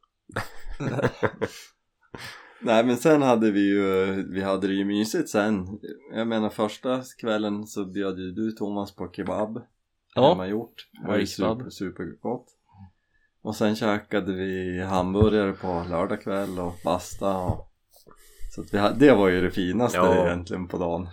Nej 2.63 2.85
men 2.85 2.97
sen 2.97 3.23
hade 3.23 3.51
vi 3.51 3.61
ju, 3.61 4.13
vi 4.33 4.43
hade 4.43 4.67
det 4.67 4.75
ju 4.75 4.85
mysigt 4.85 5.29
sen. 5.29 5.81
Jag 6.15 6.27
menar 6.27 6.49
första 6.49 7.03
kvällen 7.21 7.67
så 7.67 7.85
bjöd 7.85 8.19
ju 8.19 8.31
du 8.31 8.53
Thomas 8.53 8.95
på 8.95 9.13
kebab. 9.13 9.63
Ja, 10.15 10.29
Hemmagjort, 10.29 10.89
det 11.03 11.09
var 11.09 11.19
ju 11.19 11.27
super, 11.27 11.71
supergott. 11.71 12.47
Och 13.43 13.57
sen 13.57 13.77
käkade 13.77 14.33
vi 14.33 14.81
hamburgare 14.83 15.53
på 15.53 15.85
lördag 15.91 16.23
kväll 16.23 16.59
och 16.59 16.73
basta 16.85 17.37
och 17.37 17.67
Så 18.55 18.61
att 18.61 18.75
vi 18.75 18.79
hade, 18.79 19.07
det 19.07 19.15
var 19.15 19.29
ju 19.29 19.41
det 19.41 19.51
finaste 19.51 19.99
Ja. 19.99 20.27
egentligen 20.27 20.69
på 20.69 20.79
dagen. 20.79 21.09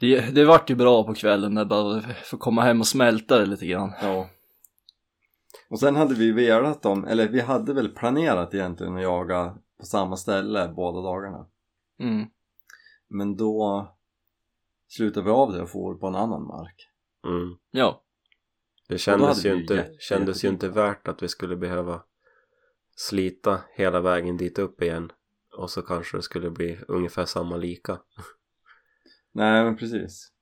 Det, 0.00 0.34
det 0.34 0.44
vart 0.44 0.70
ju 0.70 0.74
bra 0.74 1.04
på 1.04 1.14
kvällen 1.14 1.54
när 1.54 1.64
bara 1.64 2.00
få 2.24 2.36
komma 2.36 2.62
hem 2.62 2.80
och 2.80 2.86
smälta 2.86 3.38
det 3.38 3.46
lite 3.46 3.66
grann. 3.66 3.92
Ja. 4.02 4.28
Och 5.70 5.80
sen 5.80 5.96
hade 5.96 6.14
vi 6.14 6.32
velat 6.32 6.82
dem, 6.82 7.04
eller 7.04 7.28
vi 7.28 7.40
hade 7.40 7.74
väl 7.74 7.88
planerat 7.88 8.54
egentligen 8.54 8.96
att 8.96 9.02
jaga 9.02 9.54
på 9.82 9.86
samma 9.86 10.16
ställe 10.16 10.68
båda 10.76 11.00
dagarna 11.00 11.46
Mm. 11.98 12.26
Men 13.08 13.36
då 13.36 13.88
slutade 14.88 15.24
vi 15.26 15.30
av 15.30 15.52
det 15.52 15.62
och 15.62 15.70
for 15.70 15.94
på 15.94 16.06
en 16.06 16.14
annan 16.14 16.46
mark 16.46 16.88
Mm. 17.24 17.56
Ja, 17.70 18.02
Det 18.88 18.98
kändes 18.98 19.44
ju 19.44 19.60
inte, 19.60 19.74
jätte- 19.74 19.96
kändes 20.00 20.44
ju 20.44 20.48
inte 20.48 20.68
värt 20.68 21.08
att 21.08 21.22
vi 21.22 21.28
skulle 21.28 21.56
behöva 21.56 22.02
slita 22.96 23.60
hela 23.74 24.00
vägen 24.00 24.36
dit 24.36 24.58
upp 24.58 24.82
igen. 24.82 25.12
Och 25.56 25.70
så 25.70 25.82
kanske 25.82 26.16
det 26.16 26.22
skulle 26.22 26.50
bli 26.50 26.78
ungefär 26.88 27.24
samma 27.24 27.56
lika. 27.56 28.00
Nej 29.32 29.64
men 29.64 29.76
precis 29.76 30.32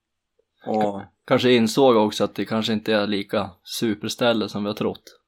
Och 0.66 1.02
kanske 1.24 1.52
insåg 1.52 1.96
också 1.96 2.24
att 2.24 2.34
det 2.34 2.44
kanske 2.44 2.72
inte 2.72 2.92
är 2.94 3.06
lika 3.06 3.50
superställe 3.62 4.48
som 4.48 4.62
vi 4.62 4.68
har 4.68 4.74
trott. 4.74 5.20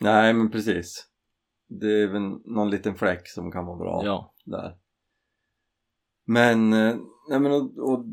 Nej 0.00 0.32
men 0.34 0.50
precis 0.50 1.08
Det 1.80 2.02
är 2.02 2.06
väl 2.06 2.22
någon 2.44 2.70
liten 2.70 2.94
fläck 2.94 3.28
som 3.28 3.52
kan 3.52 3.66
vara 3.66 3.76
bra 3.78 4.02
Ja, 4.04 4.34
där 4.44 4.76
Men, 6.26 6.72
eh, 6.72 6.96
nej 7.28 7.40
men 7.40 7.52
och, 7.52 7.78
och 7.78 8.04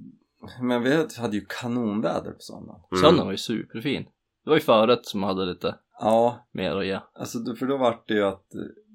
Men 0.62 0.84
vi 0.84 1.08
hade 1.18 1.36
ju 1.38 1.46
kanonväder 1.50 2.32
på 2.32 2.40
söndagen 2.40 2.82
Mm. 2.92 3.02
söndagen 3.02 3.26
var 3.26 3.32
ju 3.32 3.38
superfin. 3.38 4.04
Det 4.44 4.50
var 4.50 4.58
ju 4.58 4.62
förrätt 4.62 5.06
som 5.06 5.24
hade 5.24 5.46
lite 5.46 5.76
Ja, 6.00 6.48
mer 6.52 6.76
att 6.76 6.86
ge. 6.86 7.00
alltså 7.14 7.56
för 7.60 7.66
då 7.66 7.78
vart 7.78 8.08
det 8.08 8.14
ju 8.14 8.24
att 8.24 8.46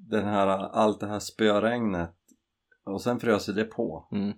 den 0.09 0.25
här, 0.25 0.47
allt 0.47 0.99
det 0.99 1.07
här 1.07 1.19
spöregnet 1.19 2.15
Och 2.85 3.01
sen 3.01 3.19
frös 3.19 3.45
det 3.45 3.63
på 3.63 4.07
Mm. 4.11 4.33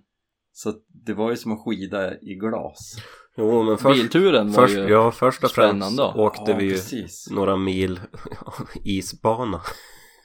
Så 0.52 0.72
det 1.04 1.14
var 1.14 1.30
ju 1.30 1.36
som 1.36 1.52
att 1.52 1.64
skida 1.64 2.18
i 2.20 2.34
glas 2.34 2.96
Jo 3.36 3.62
men 3.62 3.78
först, 3.78 4.00
Bilturen 4.00 4.52
var 4.52 4.62
först, 4.66 4.76
ju 4.78 4.88
ja, 4.88 5.10
först 5.10 5.44
och 5.44 5.50
främst 5.50 5.86
spännande. 5.92 6.22
åkte 6.22 6.50
Ja, 6.50 6.56
vi 6.58 6.64
ju 6.64 6.70
precis 6.70 7.30
några 7.30 7.56
mil 7.56 8.00
isbana. 8.84 9.60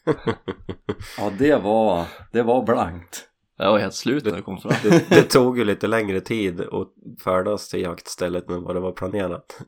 Ja 1.18 1.32
det 1.38 1.56
var, 1.56 2.06
det 2.32 2.44
var 2.44 2.66
blankt 2.66 3.30
Jag 3.58 3.72
var 3.72 3.80
helt 3.80 3.94
slut 3.94 4.26
när 4.26 4.36
det 4.36 4.42
kom 4.42 4.58
fram. 4.58 4.74
Det, 4.84 5.10
det 5.10 5.24
tog 5.24 5.58
ju 5.58 5.66
lite 5.66 5.88
längre 5.88 6.22
tid 6.22 6.62
att 6.62 6.94
färdas 7.24 7.70
till 7.70 7.82
jaktstället 7.82 8.50
än 8.50 8.64
vad 8.64 8.76
det 8.76 8.80
var 8.80 8.92
planerat. 8.92 9.62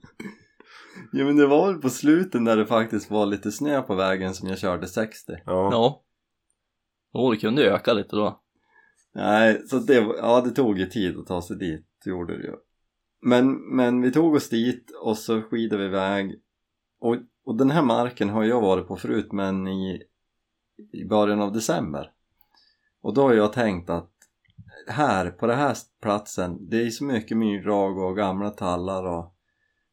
Ja 1.11 1.25
men 1.25 1.37
det 1.37 1.47
var 1.47 1.67
väl 1.67 1.81
på 1.81 1.89
slutet 1.89 2.41
när 2.41 2.57
det 2.57 2.65
faktiskt 2.65 3.11
var 3.11 3.25
lite 3.25 3.51
snö 3.51 3.81
på 3.81 3.95
vägen 3.95 4.33
som 4.33 4.49
jag 4.49 4.59
körde 4.59 4.87
60 4.87 5.31
Ja, 5.45 5.69
Ja. 5.71 6.01
Jo, 7.13 7.31
det 7.31 7.37
kunde 7.37 7.61
ju 7.61 7.67
öka 7.67 7.93
lite 7.93 8.15
då. 8.15 8.41
Nej, 9.13 9.61
så 9.67 9.77
det, 9.79 9.93
ja, 9.93 10.41
det 10.41 10.51
tog 10.51 10.79
ju 10.79 10.85
tid 10.85 11.17
att 11.19 11.27
ta 11.27 11.41
sig 11.41 11.57
dit, 11.57 11.85
det 12.03 12.09
gjorde 12.09 12.37
det 12.37 12.43
ju. 12.43 12.53
Men, 13.21 13.75
men 13.75 14.01
vi 14.01 14.11
tog 14.11 14.33
oss 14.35 14.49
dit 14.49 14.91
och 15.01 15.17
så 15.17 15.41
skidade 15.41 15.81
vi 15.81 15.87
iväg. 15.87 16.35
Och, 16.99 17.15
och 17.45 17.57
den 17.57 17.71
här 17.71 17.81
marken 17.81 18.29
har 18.29 18.43
jag 18.43 18.61
varit 18.61 18.87
på 18.87 18.95
förut 18.95 19.31
men 19.31 19.67
i, 19.67 20.01
i 20.93 21.05
början 21.05 21.41
av 21.41 21.51
december. 21.51 22.11
Och 23.01 23.13
då 23.13 23.21
har 23.21 23.33
jag 23.33 23.53
tänkt 23.53 23.89
att 23.89 24.11
här, 24.87 25.31
på 25.31 25.47
den 25.47 25.57
här 25.57 25.77
platsen, 26.01 26.69
det 26.69 26.81
är 26.81 26.89
så 26.89 27.03
mycket 27.03 27.37
myrdrag 27.37 27.97
och 27.97 28.15
gamla 28.15 28.49
tallar 28.49 29.03
och 29.03 29.35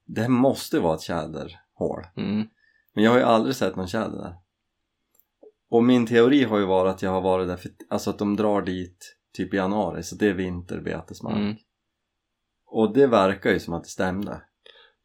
det 0.06 0.28
måste 0.28 0.80
vara 0.80 0.94
ett 0.94 1.00
tjäderhål. 1.00 2.06
Mm. 2.16 2.48
Men 2.94 3.04
jag 3.04 3.10
har 3.10 3.18
ju 3.18 3.24
aldrig 3.24 3.56
sett 3.56 3.76
någon 3.76 3.86
tjäder 3.86 4.18
där. 4.18 4.34
Och 5.70 5.84
min 5.84 6.06
teori 6.06 6.44
har 6.44 6.58
ju 6.58 6.66
varit 6.66 6.94
att 6.94 7.02
jag 7.02 7.10
har 7.10 7.20
varit 7.20 7.48
där 7.48 7.56
för, 7.56 7.70
alltså 7.90 8.10
att 8.10 8.18
de 8.18 8.36
drar 8.36 8.62
dit 8.62 9.16
typ 9.32 9.54
i 9.54 9.56
januari, 9.56 10.02
så 10.02 10.16
det 10.16 10.26
är 10.26 10.34
vinterbetesmark. 10.34 11.36
Mm. 11.36 11.56
Och 12.66 12.94
det 12.94 13.06
verkar 13.06 13.50
ju 13.50 13.60
som 13.60 13.74
att 13.74 13.84
det 13.84 13.90
stämde. 13.90 14.42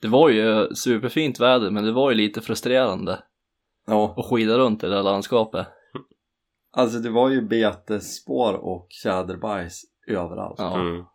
Det 0.01 0.07
var 0.07 0.29
ju 0.29 0.75
superfint 0.75 1.39
väder 1.39 1.71
men 1.71 1.83
det 1.83 1.91
var 1.91 2.11
ju 2.11 2.17
lite 2.17 2.41
frustrerande 2.41 3.23
Ja, 3.87 4.13
att 4.17 4.25
skida 4.25 4.57
runt 4.57 4.83
i 4.83 4.87
det 4.87 4.95
där 4.95 5.03
landskapet. 5.03 5.67
alltså 6.71 6.99
det 6.99 7.09
var 7.09 7.29
ju 7.29 7.41
betesspår 7.41 8.53
och 8.53 8.87
tjäderbajs 8.89 9.81
överallt. 10.07 10.55
Ja. 10.59 10.79
mm, 10.79 11.05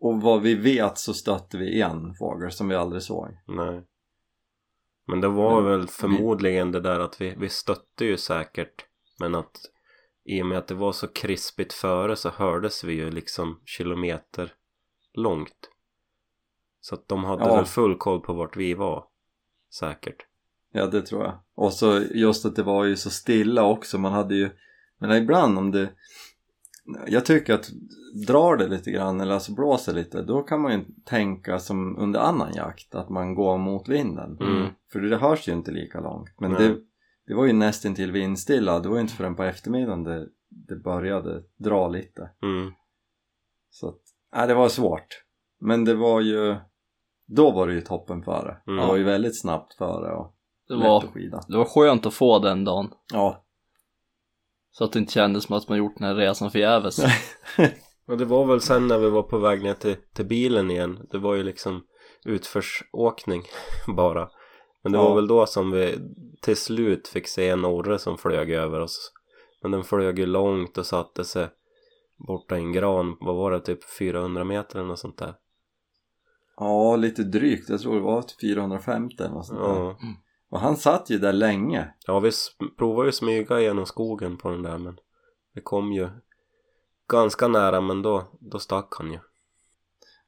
Och 0.00 0.22
vad 0.22 0.42
vi 0.42 0.54
vet 0.54 0.98
så 0.98 1.14
stötte 1.14 1.58
vi 1.58 1.80
en 1.82 2.14
fågel 2.14 2.52
som 2.52 2.68
vi 2.68 2.74
aldrig 2.76 3.02
såg. 3.02 3.28
nej. 3.46 3.86
Men 5.06 5.20
det 5.20 5.28
var 5.28 5.62
Men 5.62 5.70
väl 5.70 5.80
vi- 5.80 5.86
förmodligen 5.86 6.72
det 6.72 6.80
där 6.80 7.00
att 7.00 7.20
vi, 7.20 7.34
vi 7.38 7.48
stötte 7.48 8.04
ju 8.04 8.16
säkert. 8.16 8.86
Men 9.20 9.34
att 9.34 9.56
i 10.24 10.42
och 10.42 10.46
med 10.46 10.58
att 10.58 10.68
det 10.68 10.74
var 10.74 10.92
så 10.92 11.08
krispigt 11.08 11.72
före 11.72 12.16
så 12.16 12.28
hördes 12.30 12.84
vi 12.84 12.92
ju 12.92 13.10
liksom 13.10 13.60
kilometer 13.64 14.54
långt. 15.14 15.70
Så 16.80 16.94
att 16.94 17.08
de 17.08 17.24
hade 17.24 17.44
Ja. 17.44 17.56
väl 17.56 17.64
full 17.64 17.96
koll 17.98 18.20
på 18.20 18.32
vart 18.32 18.56
vi 18.56 18.74
var. 18.74 19.04
Säkert. 19.78 20.26
Ja 20.72 20.86
det 20.86 21.02
tror 21.02 21.22
jag. 21.22 21.34
Och 21.54 21.72
så 21.72 22.00
just 22.14 22.44
att 22.46 22.56
det 22.56 22.62
var 22.62 22.84
ju 22.84 22.96
så 22.96 23.10
stilla 23.10 23.64
också. 23.64 23.98
Man 23.98 24.12
hade 24.12 24.34
ju, 24.34 24.50
men 24.98 25.12
ibland 25.22 25.58
om 25.58 25.70
det 25.70 25.88
jag 27.06 27.26
tycker 27.26 27.54
att 27.54 27.70
drar 28.26 28.56
det 28.56 28.68
lite 28.68 28.90
grann 28.90 29.20
eller 29.20 29.34
alltså 29.34 29.54
blåser 29.54 29.94
lite 29.94 30.22
då 30.22 30.42
kan 30.42 30.60
man 30.60 30.72
ju 30.72 30.84
tänka 31.04 31.58
som 31.58 31.98
under 31.98 32.20
annan 32.20 32.54
jakt 32.54 32.94
att 32.94 33.08
man 33.08 33.34
går 33.34 33.58
mot 33.58 33.88
vinden. 33.88 34.38
Mm. 34.40 34.68
För 34.92 35.00
det 35.00 35.16
hörs 35.16 35.48
ju 35.48 35.52
inte 35.52 35.70
lika 35.70 36.00
långt. 36.00 36.34
Men 36.38 36.52
det, 36.52 36.76
det 37.26 37.34
var 37.34 37.46
ju 37.46 37.52
nästan 37.52 37.94
till 37.94 38.12
vindstilla. 38.12 38.80
Det 38.80 38.88
var 38.88 38.96
ju 38.96 39.02
inte 39.02 39.14
förrän 39.14 39.36
på 39.36 39.42
eftermiddagen 39.42 40.04
det, 40.04 40.28
det 40.48 40.76
började 40.76 41.42
dra 41.56 41.88
lite. 41.88 42.30
Mm. 42.42 42.72
Så 43.70 43.88
att, 43.88 44.00
nej 44.36 44.48
det 44.48 44.54
var 44.54 44.68
svårt. 44.68 45.24
Men 45.60 45.84
det 45.84 45.94
var 45.94 46.20
ju, 46.20 46.56
då 47.26 47.50
var 47.50 47.66
det 47.66 47.74
ju 47.74 47.80
toppen 47.80 48.22
före. 48.22 48.56
Mm. 48.66 48.80
Det 48.80 48.86
var 48.86 48.96
ju 48.96 49.04
väldigt 49.04 49.40
snabbt 49.40 49.74
före 49.74 50.12
och 50.12 50.34
Det 50.72 50.78
lätt 50.80 50.88
var, 50.88 51.04
att 51.04 51.12
skida. 51.12 51.40
det 51.48 51.56
var 51.56 51.64
skönt 51.64 52.06
att 52.06 52.14
få 52.14 52.38
den 52.38 52.64
dagen. 52.64 52.90
Ja. 53.12 53.44
Så 54.70 54.84
att 54.84 54.92
det 54.92 54.98
inte 54.98 55.12
kändes 55.12 55.44
som 55.44 55.56
att 55.56 55.68
man 55.68 55.78
gjort 55.78 55.96
den 55.98 56.06
här 56.08 56.14
resan 56.14 56.50
förgäves. 56.50 56.98
Och 58.06 58.18
det 58.18 58.24
var 58.24 58.44
väl 58.46 58.60
sen 58.60 58.86
när 58.88 58.98
vi 58.98 59.10
var 59.10 59.22
på 59.22 59.38
väg 59.38 59.62
ner 59.62 59.74
till, 59.74 59.96
till 60.14 60.26
bilen 60.26 60.70
igen. 60.70 61.06
Det 61.10 61.18
var 61.18 61.34
ju 61.34 61.42
liksom 61.42 61.82
utförsåkning 62.24 63.42
bara. 63.96 64.28
Men 64.82 64.92
det 64.92 64.98
Ja. 64.98 65.08
var 65.08 65.14
väl 65.14 65.26
då 65.26 65.46
som 65.46 65.70
vi 65.70 65.98
till 66.42 66.56
slut 66.56 67.08
fick 67.08 67.28
se 67.28 67.48
en 67.48 67.64
orre 67.64 67.98
som 67.98 68.18
flög 68.18 68.50
över 68.50 68.80
oss. 68.80 69.12
Men 69.62 69.70
den 69.70 69.84
flög 69.84 70.18
ju 70.18 70.26
långt 70.26 70.78
och 70.78 70.86
satte 70.86 71.24
sig 71.24 71.48
borta 72.26 72.56
i 72.56 72.60
en 72.60 72.72
gran. 72.72 73.16
Vad 73.20 73.36
var 73.36 73.50
det? 73.50 73.60
Typ 73.60 73.84
400 73.98 74.44
meter 74.44 74.76
eller 74.78 74.88
något 74.88 74.98
sånt 74.98 75.18
där. 75.18 75.34
ja, 76.56 76.96
lite 76.96 77.22
drygt. 77.22 77.68
Jag 77.68 77.80
tror 77.80 77.94
det 77.94 78.00
var 78.00 78.22
till 78.22 78.36
450 78.40 79.16
eller 79.18 79.30
något 79.34 79.46
sånt 79.46 79.60
där. 79.60 79.66
Ja, 79.68 79.96
Och 80.52 80.60
han 80.60 80.76
satt 80.76 81.10
ju 81.10 81.18
där 81.18 81.32
länge. 81.32 81.94
ja 82.06 82.20
vi 82.20 82.30
provade 82.78 83.08
ju 83.08 83.12
smyga 83.12 83.60
genom 83.60 83.86
skogen 83.86 84.36
på 84.36 84.50
den 84.50 84.62
där 84.62 84.78
men 84.78 84.98
det 85.54 85.60
kom 85.60 85.92
ju 85.92 86.08
ganska 87.08 87.48
nära 87.48 87.80
men 87.80 88.02
då, 88.02 88.28
då 88.40 88.58
stack 88.58 88.94
han 88.98 89.12
ju. 89.12 89.18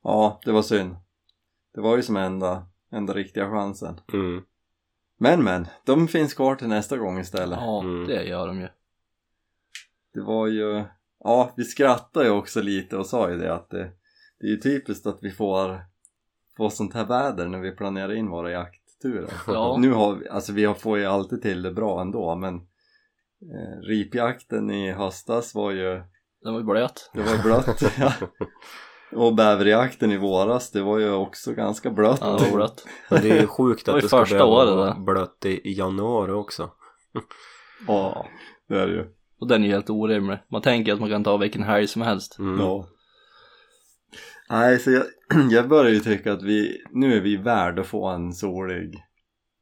Ja, 0.03 0.41
det 0.45 0.53
var 0.53 0.63
synd. 0.63 0.97
Det 1.75 1.81
var 1.81 1.97
ju 1.97 2.03
som 2.03 2.17
enda, 2.17 2.67
enda 2.93 3.15
riktiga 3.15 3.51
chansen. 3.51 4.01
Mm. 4.13 4.45
Men 5.17 5.45
men, 5.45 5.67
de 5.85 6.09
finns 6.09 6.35
kvar 6.35 6.57
till 6.57 6.69
nästa 6.69 6.97
gång 6.97 7.19
istället. 7.19 7.59
Ja, 7.63 7.81
Mm. 7.81 8.07
det 8.07 8.25
gör 8.25 8.47
de 8.47 8.61
ju. 8.61 8.69
Det 10.15 10.21
var 10.21 10.47
ju, 10.47 10.85
ja 11.25 11.53
vi 11.57 11.65
skrattade 11.65 12.27
ju 12.27 12.33
också 12.33 12.61
lite 12.61 12.97
och 12.97 13.07
sa 13.07 13.31
ju 13.31 13.37
det 13.39 13.55
att 13.55 13.71
det, 13.71 13.91
det 14.41 14.47
är 14.47 14.51
ju 14.51 14.57
typiskt 14.57 15.07
att 15.07 15.19
vi 15.23 15.31
får, 15.31 15.85
får 16.57 16.71
sånt 16.71 16.95
här 16.95 17.05
väder 17.07 17.49
när 17.49 17.59
vi 17.61 17.73
planerar 17.73 18.13
in 18.13 18.31
våra 18.31 18.51
jaktturer. 19.09 19.33
Ja. 19.47 19.77
Nu 19.81 19.93
har 19.93 20.15
vi, 20.15 20.29
alltså 20.29 20.53
vi 20.53 20.65
har- 20.65 20.75
får 20.75 20.99
ju 20.99 21.05
alltid 21.05 21.43
till 21.43 21.63
det 21.63 21.73
bra 21.73 22.01
ändå 22.01 22.35
men 22.35 22.55
eh, 22.55 23.81
ripjakten 23.89 24.71
i 24.71 24.93
höstas 24.93 25.55
var 25.55 25.71
ju, 25.71 26.03
Den 26.43 26.53
var 26.53 26.61
ju 26.61 26.65
blöt. 26.67 27.11
det 27.15 27.21
var 27.23 27.43
blött. 27.43 27.83
ja. 27.99 28.13
Och 29.13 29.35
bäverjakten 29.35 30.13
i 30.13 30.17
våras, 30.17 30.71
det 30.71 30.83
var 30.83 30.99
ju 30.99 31.11
också 31.13 31.53
ganska 31.53 31.91
blött. 31.91 32.19
Ja, 32.21 32.37
det 32.39 32.51
var 32.51 32.57
blött. 32.57 32.87
Men 33.11 33.23
det 33.23 33.31
är 33.31 33.41
ju 33.41 33.47
sjukt 33.47 33.87
Det 33.87 33.93
att 33.93 33.97
ju 33.99 34.01
det 34.01 34.09
ska 34.09 34.19
första 34.19 34.35
behöva 34.35 34.53
året 34.53 34.75
vara 34.77 34.95
blött 34.95 35.45
i, 35.45 35.69
i 35.71 35.73
januari 35.79 36.33
också. 36.33 36.71
Ja, 37.87 38.27
det 38.69 38.75
är 38.81 38.87
det 38.87 38.93
ju. 38.93 39.07
Och 39.41 39.49
den 39.49 39.63
är 39.63 39.67
ju 39.67 39.73
helt 39.73 39.91
orimlig. 39.91 40.39
Man 40.51 40.63
tänker 40.63 40.93
att 40.93 41.01
man 41.01 41.11
kan 41.11 41.25
ta 41.25 41.37
vilken 41.37 41.63
helg 41.63 41.87
som 41.87 42.03
helst. 42.03 42.39
Mm. 42.39 42.61
Ja. 42.61 42.87
Nej, 44.51 44.79
så 44.79 44.91
jag, 44.91 45.05
jag 45.51 45.69
börjar 45.69 45.93
ju 45.93 46.01
tycka 46.01 46.33
att 46.33 46.43
vi, 46.43 46.85
nu 46.91 47.17
är 47.17 47.21
vi 47.21 47.37
värd 47.37 47.79
att 47.79 47.87
få 47.87 48.07
en 48.07 48.33
solig 48.33 49.05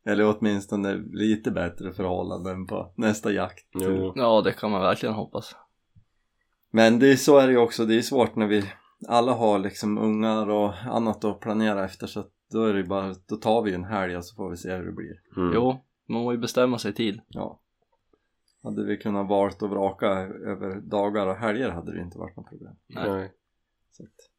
eller 0.07 0.37
åtminstone 0.37 0.95
lite 1.13 1.51
bättre 1.51 1.93
förhållanden 1.93 2.67
på 2.67 2.93
nästa 2.97 3.33
jakt. 3.33 3.67
Jo. 3.75 4.13
Ja, 4.17 4.41
det 4.41 4.53
kan 4.53 4.71
man 4.71 4.81
verkligen 4.81 5.15
hoppas. 5.15 5.57
Men 6.71 6.99
det 6.99 7.13
är, 7.13 7.17
så 7.17 7.39
är 7.39 7.47
det 7.47 7.53
ju 7.53 7.59
också, 7.59 7.85
det 7.85 7.95
är 7.95 8.03
svårt 8.03 8.37
när 8.37 8.47
vi 8.47 8.65
alla 9.09 9.33
har 9.33 9.59
liksom 9.59 9.99
ungar 9.99 10.51
och 10.51 10.75
annat 10.75 11.25
att 11.25 11.41
planera 11.41 11.85
efter 11.85 12.07
så 12.07 12.21
att 12.21 12.31
då 12.51 12.65
är 12.65 12.75
det 12.75 12.85
bara, 12.85 13.15
då 13.29 13.37
tar 13.37 13.63
vi 13.63 13.75
en 13.75 13.85
helg 13.85 14.17
och 14.17 14.25
så 14.25 14.37
får 14.37 14.51
vi 14.51 14.57
se 14.57 14.75
hur 14.75 14.87
det 14.87 14.93
blir. 14.93 15.21
Mm. 15.37 15.55
Jo, 15.55 15.85
man 16.09 16.23
må 16.23 16.33
ju 16.33 16.39
bestämma 16.39 16.79
sig 16.79 16.91
i 16.91 16.95
tid. 16.95 17.21
Ja. 17.29 17.61
Hade 18.63 18.85
vi 18.85 18.97
kunnat 18.97 19.29
valt 19.29 19.63
och 19.63 19.71
vraka 19.71 20.07
över 20.07 20.81
dagar 20.81 21.27
och 21.27 21.37
helger 21.37 21.71
hade 21.71 21.95
det 21.95 22.03
inte 22.03 22.19
varit 22.19 22.37
något 22.37 22.49
problem. 22.49 22.75
Nej. 22.89 23.33
Så 23.91 24.03
att 24.03 24.32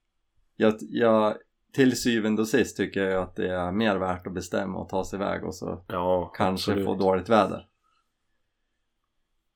jag, 0.55 0.73
jag, 0.79 1.37
till 1.73 2.01
syvende 2.01 2.41
och 2.41 2.47
sist 2.47 2.77
tycker 2.77 3.03
jag 3.03 3.23
att 3.23 3.35
det 3.35 3.53
är 3.53 3.71
mer 3.71 3.95
värt 3.95 4.27
att 4.27 4.33
bestämma 4.33 4.79
och 4.79 4.89
ta 4.89 5.05
sig 5.05 5.19
iväg 5.19 5.43
och 5.43 5.55
så 5.55 5.85
Ja, 5.87 6.31
kanske 6.35 6.71
absolut. 6.71 6.85
få 6.85 6.95
dåligt 6.95 7.29
väder. 7.29 7.67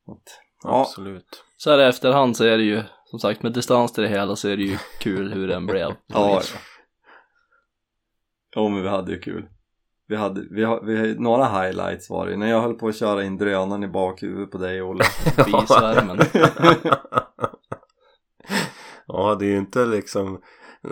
Så 0.06 0.12
Att, 0.12 0.42
ja, 0.64 0.82
Absolut. 0.82 1.44
Så 1.58 1.72
här 1.72 1.80
i 1.80 1.84
efterhand 1.84 2.38
så 2.38 2.44
är 2.44 2.58
det 2.58 2.64
ju, 2.64 2.84
som 3.06 3.20
sagt 3.20 3.44
med 3.44 3.54
distans 3.54 3.94
till 3.94 4.04
det 4.04 4.10
hela 4.10 4.36
så 4.36 4.50
är 4.50 4.58
det 4.58 4.64
ju 4.64 4.78
kul 5.00 5.34
hur 5.34 5.48
den 5.48 5.66
blev. 5.66 5.92
ja, 6.08 6.42
ja. 8.56 8.70
Men 8.70 8.84
vi 8.84 8.90
hade 8.90 9.12
ju 9.12 9.20
kul. 9.20 9.50
Vi 10.08 10.16
hade, 10.16 10.48
vi 10.52 10.64
har, 10.64 10.82
vi 10.82 10.98
har, 10.98 11.08
några 11.08 11.46
highlights 11.46 12.10
var 12.10 12.26
det 12.26 12.32
ju. 12.32 12.38
När 12.38 12.48
jag 12.48 12.62
höll 12.62 12.74
på 12.74 12.88
att 12.88 12.96
köra 12.96 13.24
in 13.24 13.38
drönaren 13.38 13.84
i 13.84 13.88
bakhuvudet 13.88 14.52
på 14.52 14.58
dig 14.58 14.82
Olle. 14.82 15.04
Bisvärmen. 15.46 16.20
ja, 19.08 19.36
det 19.40 19.46
är 19.46 19.50
ju 19.50 19.58
inte 19.58 19.86
liksom 19.86 20.42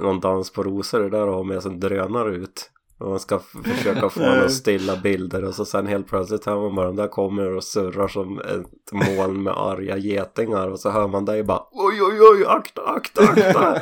någon 0.01 0.19
dans 0.19 0.51
på 0.53 0.63
rosor 0.63 0.99
det 0.99 1.09
där 1.09 1.27
att 1.27 1.33
ha 1.33 1.43
med 1.43 1.63
sig 1.63 1.71
en 1.71 1.79
drönare 1.79 2.35
ut. 2.35 2.71
Och 2.99 3.09
man 3.09 3.19
ska 3.19 3.39
försöka 3.63 4.09
få 4.09 4.19
några 4.19 4.49
stilla 4.49 4.95
bilder 4.97 5.43
och 5.43 5.53
så 5.55 5.65
sen 5.65 5.87
helt 5.87 6.07
plötsligt 6.07 6.45
hör 6.45 6.59
man 6.61 6.75
bara 6.75 6.87
den 6.87 6.95
där 6.95 7.07
kommer 7.07 7.55
och 7.55 7.63
surrar 7.63 8.07
som 8.07 8.39
ett 8.39 8.91
moln 9.17 9.43
med 9.43 9.53
arga 9.57 9.97
getingar 9.97 10.67
och 10.67 10.79
så 10.79 10.89
hör 10.89 11.07
man 11.07 11.25
dig 11.25 11.43
bara 11.43 11.63
oj 11.71 12.01
oj 12.03 12.19
oj 12.21 12.45
akta 12.47 12.81
akta 12.81 13.21
akta. 13.23 13.81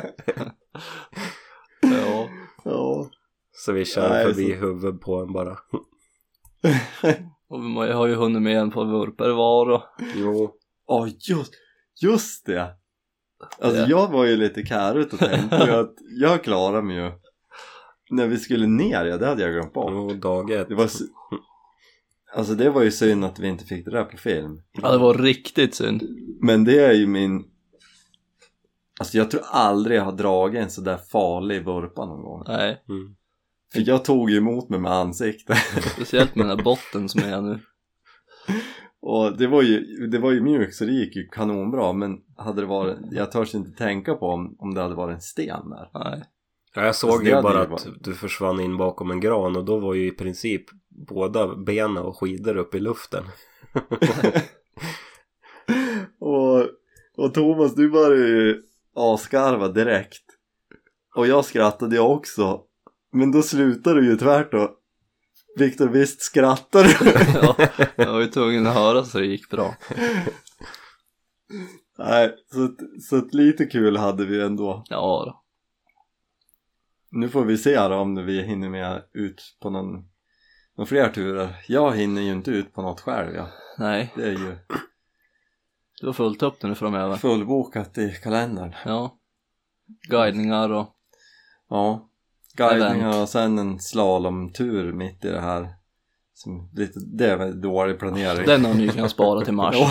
ja. 1.80 2.28
Ja. 2.64 3.06
så 3.52 3.72
vi 3.72 3.84
kör 3.84 4.08
Nej, 4.08 4.26
förbi 4.26 4.48
så- 4.52 4.54
huvudet 4.66 5.00
på 5.00 5.16
en 5.16 5.32
bara. 5.32 5.56
Och 7.48 7.60
man 7.60 7.92
har 7.92 8.06
ju 8.06 8.14
hunnit 8.14 8.42
med 8.42 8.58
en 8.58 8.70
på 8.70 8.84
vurper 8.84 9.30
var 9.30 9.70
och 9.70 9.82
Jo. 10.14 10.50
Ja 10.86 11.06
just, 11.06 11.52
just 12.02 12.46
det! 12.46 12.74
Alltså 13.58 13.82
Det. 13.82 13.90
jag 13.90 14.12
var 14.12 14.24
ju 14.24 14.36
lite 14.36 14.66
kärut 14.66 15.12
och 15.12 15.18
tänkte 15.18 15.80
att 15.80 15.94
jag 16.20 16.44
klarar 16.44 16.82
mig 16.82 16.96
ju 16.96 17.12
När 18.10 18.26
vi 18.26 18.36
skulle 18.38 18.66
ner, 18.66 19.04
ja 19.04 19.16
det 19.16 19.26
hade 19.26 19.42
jag 19.42 19.52
glömt 19.52 19.72
bort 19.72 19.92
jo, 19.92 20.14
dag 20.14 20.50
ett. 20.50 20.68
Det 20.68 20.74
var 20.74 20.90
Alltså 22.34 22.54
det 22.54 22.70
var 22.70 22.82
ju 22.82 22.90
synd 22.90 23.24
att 23.24 23.38
vi 23.38 23.48
inte 23.48 23.64
fick 23.64 23.84
det 23.84 23.90
där 23.90 24.04
på 24.04 24.16
film 24.16 24.62
ja, 24.82 24.92
det 24.92 24.98
var 24.98 25.14
riktigt 25.14 25.74
synd. 25.74 26.02
Men 26.40 26.64
det 26.64 26.84
är 26.84 26.92
ju 26.92 27.06
min 27.06 27.44
Alltså 29.00 29.18
jag 29.18 29.30
tror 29.30 29.42
aldrig 29.44 29.98
jag 29.98 30.04
har 30.04 30.12
dragit 30.12 30.62
en 30.62 30.70
sådär 30.70 30.98
farlig 31.12 31.64
vurpa 31.64 32.06
någon 32.06 32.22
gång 32.22 32.42
Nej, 32.46 32.82
Mm. 32.88 33.16
För 33.72 33.88
jag 33.88 34.04
tog 34.04 34.30
ju 34.30 34.36
emot 34.36 34.68
mig 34.68 34.80
med 34.80 34.92
ansiktet 34.92 35.56
speciellt 35.94 36.34
med 36.34 36.46
den 36.46 36.58
här 36.58 36.64
botten 36.64 37.08
som 37.08 37.22
är 37.22 37.40
nu. 37.40 37.60
Och 39.06 39.36
det 39.36 39.46
var 39.46 39.62
ju, 39.62 40.06
det 40.06 40.18
var 40.18 40.32
ju 40.32 40.40
mjukt 40.40 40.74
så 40.74 40.84
det 40.84 40.92
gick 40.92 41.16
ju 41.16 41.28
kanonbra 41.28 41.92
men 41.92 42.20
hade 42.36 42.60
det 42.60 42.66
varit, 42.66 42.98
jag 43.10 43.32
törs 43.32 43.54
inte 43.54 43.70
tänka 43.70 44.14
på 44.14 44.26
om, 44.26 44.56
om 44.58 44.74
det 44.74 44.82
hade 44.82 44.94
varit 44.94 45.14
en 45.14 45.20
sten 45.20 45.70
där 45.70 45.90
Nej. 45.94 46.24
Ja, 46.74 46.84
jag 46.84 46.94
såg 46.94 47.10
Alltså, 47.10 47.28
ju 47.28 47.42
bara 47.42 47.60
att 47.60 47.86
du 48.00 48.14
försvann 48.14 48.60
in 48.60 48.76
bakom 48.76 49.10
en 49.10 49.20
gran 49.20 49.56
och 49.56 49.64
då 49.64 49.78
var 49.78 49.94
ju 49.94 50.06
i 50.06 50.10
princip 50.10 50.64
båda 51.08 51.56
benen 51.56 52.04
och 52.04 52.18
skidor 52.18 52.56
upp 52.56 52.74
i 52.74 52.80
luften. 52.80 53.24
och, 56.18 56.60
och 57.16 57.34
Thomas 57.34 57.74
du 57.74 57.90
började 57.90 58.28
ju 58.28 58.62
asgarva 58.94 59.68
direkt 59.68 60.24
Och 61.16 61.26
jag 61.26 61.44
skrattade 61.44 61.96
ju 61.96 62.02
också 62.02 62.60
Men 63.12 63.32
då 63.32 63.42
slutade 63.42 64.00
du 64.00 64.06
ju 64.06 64.16
tvärt 64.16 64.54
och 64.54 64.70
Viktor 65.56 65.88
visst 65.88 66.22
skrattar 66.22 66.84
du? 66.84 67.10
Ja, 67.42 67.56
jag 68.04 68.12
var 68.12 68.20
ju 68.20 68.26
tvungen 68.26 68.66
att 68.66 68.74
höra 68.74 69.04
så 69.04 69.18
det 69.18 69.26
gick 69.26 69.50
bra. 69.50 69.74
Nej, 71.98 72.34
så, 72.52 72.68
så 73.00 73.16
att 73.16 73.34
lite 73.34 73.66
kul 73.66 73.96
hade 73.96 74.24
vi 74.26 74.42
ändå 74.42 74.84
Ja 74.88 75.24
då. 75.26 75.40
Nu 77.10 77.28
får 77.28 77.44
vi 77.44 77.58
se 77.58 77.88
då 77.88 77.94
om 77.94 78.26
vi 78.26 78.42
hinner 78.42 78.68
med 78.68 79.02
ut 79.12 79.56
på 79.62 79.70
någon, 79.70 80.04
någon 80.76 80.86
fler 80.86 81.08
turer 81.08 81.56
Jag 81.68 81.96
hinner 81.96 82.22
ju 82.22 82.32
inte 82.32 82.50
ut 82.50 82.72
på 82.74 82.82
något 82.82 83.00
själv 83.00 83.34
ja. 83.34 83.48
Nej, 83.78 84.12
Det 84.16 84.22
är 84.22 84.30
ju 84.32 84.56
du 86.00 86.06
har 86.06 86.12
fullt 86.12 86.42
upp 86.42 86.62
nu 86.62 86.74
framöver. 86.74 87.16
fullbokat 87.16 87.98
i 87.98 88.10
kalendern 88.22 88.74
Ja. 88.84 89.18
Guidningar 90.08 90.70
och 90.70 90.90
Ja, 91.68 92.08
guidningar 92.56 93.22
och 93.22 93.28
sen 93.28 93.58
en 93.58 93.80
slalomtur 93.80 94.92
mitt 94.92 95.24
i 95.24 95.28
det 95.28 95.40
här 95.40 95.68
som 96.34 96.70
lite, 96.72 97.00
Det 97.00 97.26
är 97.26 97.36
väl 97.36 97.60
dålig 97.60 97.98
planering 97.98 98.46
den 98.46 98.64
har 98.64 98.74
ni 98.74 98.88
kunnat 98.88 99.10
spara 99.10 99.44
till 99.44 99.54
mars. 99.54 99.76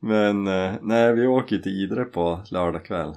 Men 0.00 0.46
eh, 0.46 0.74
nej, 0.82 1.14
vi 1.14 1.26
åker 1.26 1.58
till 1.58 1.82
Idre 1.82 2.04
på 2.04 2.42
lördag 2.50 2.84
kväll 2.84 3.16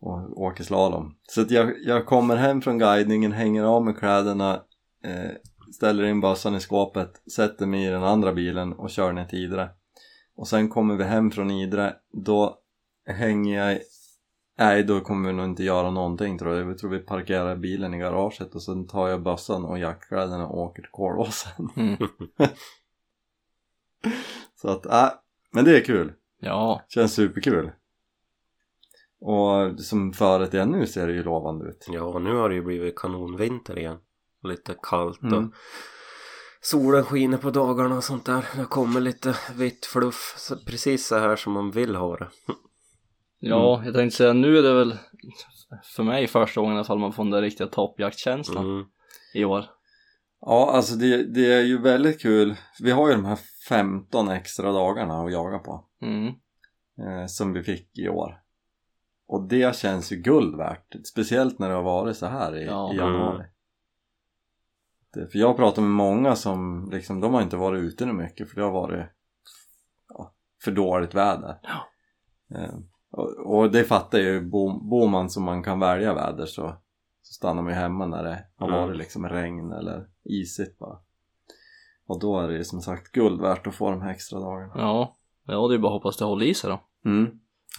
och 0.00 0.42
åker 0.42 0.64
slalom. 0.64 1.16
Så 1.22 1.40
att 1.40 1.50
jag, 1.50 1.72
jag 1.84 2.06
kommer 2.06 2.36
hem 2.36 2.62
från 2.62 2.78
guidningen, 2.78 3.32
hänger 3.32 3.62
av 3.62 3.84
med 3.84 3.98
kläderna, 3.98 4.62
eh, 5.04 5.30
ställer 5.74 6.04
in 6.04 6.20
bössan 6.20 6.54
i 6.54 6.60
skåpet, 6.60 7.30
sätter 7.32 7.66
mig 7.66 7.84
i 7.84 7.90
den 7.90 8.04
andra 8.04 8.32
bilen 8.32 8.72
och 8.72 8.90
kör 8.90 9.12
ner 9.12 9.24
till 9.24 9.38
Idre. 9.38 9.68
Och 10.36 10.48
sen 10.48 10.68
kommer 10.68 10.96
vi 10.96 11.04
hem 11.04 11.30
från 11.30 11.50
Idre, 11.50 11.94
då 12.12 12.58
hänger 13.06 13.66
jag 13.66 13.78
Nej, 14.58 14.84
då 14.84 15.00
kommer 15.00 15.28
vi 15.28 15.34
nog 15.34 15.44
inte 15.44 15.64
göra 15.64 15.90
någonting 15.90 16.38
tror 16.38 16.54
jag. 16.56 16.68
Jag 16.70 16.78
tror 16.78 16.90
vi 16.90 16.98
parkerar 16.98 17.56
bilen 17.56 17.94
i 17.94 17.98
garaget 17.98 18.54
och 18.54 18.62
sen 18.62 18.86
tar 18.86 19.08
jag 19.08 19.22
bössan 19.22 19.64
och 19.64 19.78
jackkläderna 19.78 20.46
och 20.46 20.58
åker 20.58 20.82
till 20.82 20.90
Kolåsen. 20.90 21.68
Mm. 21.76 21.96
Så 24.60 24.68
att, 24.70 24.86
äh, 24.86 25.08
men 25.52 25.64
det 25.64 25.76
är 25.80 25.84
kul. 25.84 26.12
Ja, 26.40 26.82
Känns 26.88 27.14
superkul. 27.14 27.70
Och 29.20 29.80
som 29.80 30.12
föret 30.12 30.54
är 30.54 30.66
nu 30.66 30.86
ser 30.86 31.06
det 31.06 31.12
ju 31.12 31.22
lovande 31.22 31.64
ut. 31.68 31.86
Ja, 31.90 32.18
nu 32.18 32.34
har 32.34 32.48
det 32.48 32.54
ju 32.54 32.62
blivit 32.62 32.96
kanonvinter 32.98 33.78
igen. 33.78 33.98
Lite 34.42 34.74
kallt 34.82 35.18
och 35.22 35.24
Mm. 35.32 35.52
solen 36.60 37.04
skiner 37.04 37.38
på 37.38 37.50
dagarna 37.50 37.96
och 37.96 38.04
sånt 38.04 38.26
där. 38.26 38.44
Det 38.56 38.64
kommer 38.64 39.00
lite 39.00 39.36
vitt 39.54 39.86
fluff. 39.86 40.34
Så 40.38 40.56
precis 40.56 41.06
så 41.06 41.18
här 41.18 41.36
som 41.36 41.52
man 41.52 41.70
vill 41.70 41.94
ha 41.96 42.16
det. 42.16 42.28
Ja 43.48 43.82
jag 43.84 43.94
tänkte 43.94 44.16
säga 44.16 44.32
nu 44.32 44.58
är 44.58 44.62
det 44.62 44.74
väl 44.74 44.96
för 45.96 46.02
mig 46.02 46.26
första 46.26 46.60
gången 46.60 46.74
i 46.74 46.78
alla 46.78 46.84
fall 46.84 46.98
man 46.98 47.12
får 47.12 47.24
den 47.24 47.30
där 47.30 47.42
riktiga 47.42 47.66
toppjaktkänslan 47.66 48.64
Mm. 48.64 48.86
i 49.34 49.44
år. 49.44 49.64
Ja, 50.40 50.70
alltså 50.72 50.94
det, 50.94 51.34
det 51.34 51.52
är 51.52 51.62
ju 51.62 51.78
väldigt 51.82 52.20
kul. 52.22 52.56
Vi 52.80 52.90
har 52.90 53.08
ju 53.08 53.14
de 53.14 53.24
här 53.24 53.38
15 53.68 54.28
extra 54.28 54.72
dagarna 54.72 55.22
att 55.22 55.32
jaga 55.32 55.58
på. 55.58 55.84
Mm. 56.02 56.26
Eh, 56.98 57.26
som 57.26 57.52
vi 57.52 57.62
fick 57.62 57.98
i 57.98 58.08
år. 58.08 58.40
Och 59.26 59.48
det 59.48 59.76
känns 59.76 60.12
ju 60.12 60.16
guld 60.16 60.56
värt. 60.56 60.94
Speciellt 61.06 61.58
när 61.58 61.68
det 61.68 61.74
har 61.74 61.82
varit 61.82 62.16
så 62.16 62.26
här 62.26 62.56
i, 62.56 62.64
Ja. 62.64 62.92
i 62.94 62.96
januari. 62.96 63.44
Det, 65.14 65.28
för 65.32 65.38
jag 65.38 65.46
har 65.46 65.54
pratat 65.54 65.84
med 65.84 65.90
många 65.90 66.36
som 66.36 66.88
liksom, 66.92 67.20
de 67.20 67.34
har 67.34 67.42
inte 67.42 67.56
varit 67.56 67.82
ute 67.82 68.06
nu 68.06 68.12
mycket 68.12 68.48
för 68.48 68.56
det 68.56 68.62
har 68.62 68.72
varit 68.72 69.06
ja, 70.08 70.34
för 70.64 70.70
dåligt 70.70 71.14
väder. 71.14 71.58
Ja. 71.62 71.88
Eh, 72.58 72.74
och, 73.16 73.56
och 73.56 73.70
det 73.70 73.84
fattar 73.84 74.18
ju, 74.18 74.40
bor, 74.40 75.08
man 75.08 75.30
som 75.30 75.42
man 75.44 75.62
kan 75.62 75.80
välja 75.80 76.14
väder 76.14 76.46
så, 76.46 76.62
så 77.22 77.32
stannar 77.34 77.62
man 77.62 77.72
ju 77.72 77.78
hemma 77.78 78.06
när 78.06 78.22
det 78.24 78.44
har 78.56 78.68
Mm. 78.68 78.80
varit 78.80 78.96
liksom 78.96 79.28
regn 79.28 79.72
eller 79.72 80.06
isigt 80.24 80.78
bara. 80.78 80.98
Och 82.06 82.20
då 82.20 82.40
är 82.40 82.48
det 82.48 82.54
ju 82.56 82.64
som 82.64 82.80
sagt 82.80 83.12
guld 83.12 83.40
värt 83.40 83.66
att 83.66 83.74
få 83.74 83.90
de 83.90 84.02
här 84.02 84.10
extra 84.10 84.40
dagarna. 84.40 84.72
Ja, 84.76 85.16
ja 85.46 85.68
det 85.68 85.74
är 85.74 85.78
bara 85.78 85.88
att 85.96 86.02
hoppas 86.02 86.16
det 86.16 86.24
håller 86.24 86.46
i 86.46 86.54
sig 86.54 86.70
då. 86.70 86.80
Mm. 87.10 87.30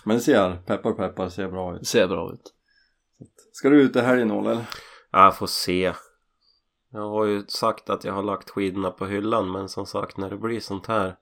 Men 0.06 0.16
det 0.18 0.22
ser, 0.22 0.56
peppar 0.56 0.92
peppar, 0.92 1.30
ser 1.30 1.48
bra 1.48 1.76
ut. 1.76 1.88
Ser 1.88 2.08
bra 2.08 2.34
ut. 2.34 2.54
Ska 3.52 3.70
du 3.70 3.82
ut 3.82 3.96
i 3.96 4.00
helgen 4.02 4.32
Olle 4.32 4.52
eller? 4.52 4.66
Jag 5.12 5.38
får 5.38 5.48
se. 5.48 5.94
Jag 6.92 7.10
har 7.10 7.26
ju 7.26 7.46
sagt 7.48 7.90
att 7.90 8.04
jag 8.04 8.14
har 8.14 8.24
lagt 8.24 8.50
skidorna 8.50 8.92
på 8.92 9.06
hyllan 9.06 9.52
men 9.52 9.70
som 9.70 9.86
sagt 9.86 10.18
när 10.18 10.30
det 10.30 10.38
blir 10.38 10.60
sånt 10.60 10.88
här 10.88 11.16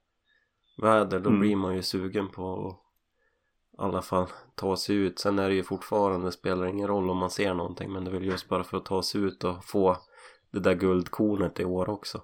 väder 0.82 1.20
då 1.20 1.30
Mm. 1.30 1.40
blir 1.40 1.56
man 1.56 1.76
ju 1.76 1.82
sugen 1.82 2.30
på 2.30 2.68
att 2.68 2.83
i 3.74 3.82
alla 3.82 4.02
fall 4.02 4.28
ta 4.56 4.78
sig 4.78 4.96
ut. 4.96 5.20
Sen 5.20 5.40
är 5.40 5.50
det 5.50 5.56
ju 5.56 5.64
fortfarande, 5.64 6.28
det 6.28 6.32
spelar 6.32 6.66
ingen 6.66 6.88
roll 6.88 7.10
om 7.10 7.18
man 7.18 7.30
ser 7.30 7.54
någonting 7.54 7.92
men 7.94 8.04
det 8.04 8.10
är 8.12 8.14
väl 8.14 8.26
just 8.26 8.50
bara 8.50 8.64
för 8.64 8.78
att 8.78 8.86
ta 8.86 9.04
sig 9.04 9.22
ut 9.22 9.44
och 9.44 9.66
få 9.66 9.98
det 10.52 10.60
där 10.60 10.74
guldkornet 10.74 11.60
i 11.60 11.66
år 11.66 11.90
också. 11.90 12.22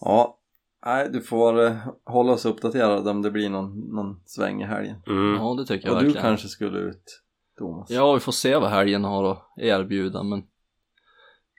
Ja, 0.00 0.38
nej 0.86 1.08
du 1.12 1.20
får 1.20 1.64
eh, 1.64 1.76
hålla 2.04 2.32
oss 2.32 2.44
uppdaterade 2.44 3.10
om 3.10 3.22
det 3.22 3.30
blir 3.30 3.50
någon, 3.50 3.80
någon 3.80 4.20
sväng 4.26 4.62
i 4.62 4.64
helgen. 4.64 5.02
Mm. 5.06 5.34
Ja, 5.34 5.54
det 5.58 5.66
tycker 5.66 5.86
jag 5.88 5.94
Och 5.94 6.00
du 6.00 6.06
verkligen. 6.06 6.26
kanske 6.26 6.48
skulle 6.48 6.78
ut 6.78 7.22
Thomas? 7.58 7.90
Ja, 7.90 8.14
vi 8.14 8.20
får 8.20 8.32
se 8.32 8.56
vad 8.56 8.70
helgen 8.70 9.04
har 9.04 9.32
att 9.32 9.44
erbjuda 9.56 10.22
men 10.22 10.42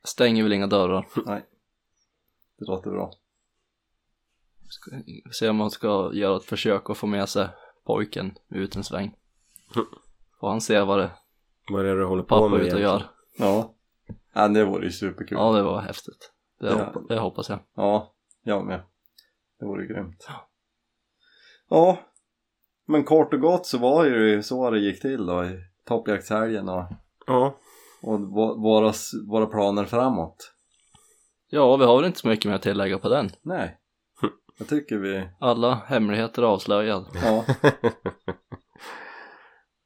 stänger 0.04 0.44
väl 0.44 0.54
inga 0.54 0.68
dörrar. 0.68 1.08
Nej, 1.26 1.46
det 2.60 2.66
låter 2.66 2.92
bra. 2.92 3.12
Ska 4.70 4.92
se 5.32 5.50
om 5.50 5.56
man 5.56 5.72
ska 5.72 6.12
göra 6.14 6.38
ett 6.38 6.46
försök 6.46 6.90
att 6.90 6.98
få 6.98 7.08
med 7.08 7.30
sig 7.30 7.48
pojken 7.86 8.38
ut 8.50 8.76
en 8.76 8.84
sväng. 8.84 9.16
Får 10.40 10.50
han 10.50 10.62
se 10.62 10.82
vad 10.82 11.00
det 11.00 11.12
Vad 11.70 11.82
är 11.82 11.84
det 11.90 12.00
du 12.00 12.06
håller 12.06 12.24
på 12.24 12.28
pappa 12.30 12.48
med 12.48 12.60
ute 12.62 12.76
och 12.76 12.82
gör. 12.82 13.04
Ja, 13.38 13.74
ja 14.34 14.48
det 14.48 14.66
vore 14.66 14.86
ju 14.86 14.92
superkul. 14.92 15.38
Ja, 15.38 15.52
det 15.52 15.64
var 15.64 15.82
häftigt. 15.82 16.32
Det, 16.60 16.68
Ja. 16.68 16.86
hoppa, 16.86 17.00
det 17.00 17.20
hoppas 17.20 17.50
jag. 17.50 17.60
Ja, 17.76 18.14
jag 18.44 18.66
med. 18.66 18.82
Det 19.60 19.66
vore 19.66 19.86
grymt. 19.86 20.28
Ja, 21.70 21.98
men 22.86 23.04
kort 23.04 23.34
och 23.34 23.40
gott 23.40 23.66
så 23.66 23.78
var 23.78 24.06
det 24.06 24.10
ju 24.30 24.44
så 24.44 24.70
det 24.70 24.80
gick 24.80 25.02
till 25.02 25.26
då 25.26 25.46
i 25.46 25.60
toppjaktshelgen 25.88 26.70
och, 26.70 26.84
Ja, 27.28 27.58
och 28.02 28.20
vå- 28.20 28.62
våra, 28.62 28.94
våra 29.30 29.46
planer 29.46 29.86
framåt. 29.86 30.54
Ja, 31.50 31.78
vi 31.78 31.86
har 31.86 31.98
väl 31.98 32.06
inte 32.06 32.20
så 32.20 32.28
mycket 32.28 32.46
mer 32.46 32.56
att 32.56 32.62
tillägga 32.62 32.98
på 33.00 33.10
den. 33.10 33.30
Nej, 33.42 33.78
jag 34.64 34.70
tycker 34.70 34.98
vi, 34.98 35.30
Alla 35.40 35.76
hemligheter 35.76 36.42
avslöjade. 36.42 37.06
ja. 37.14 37.46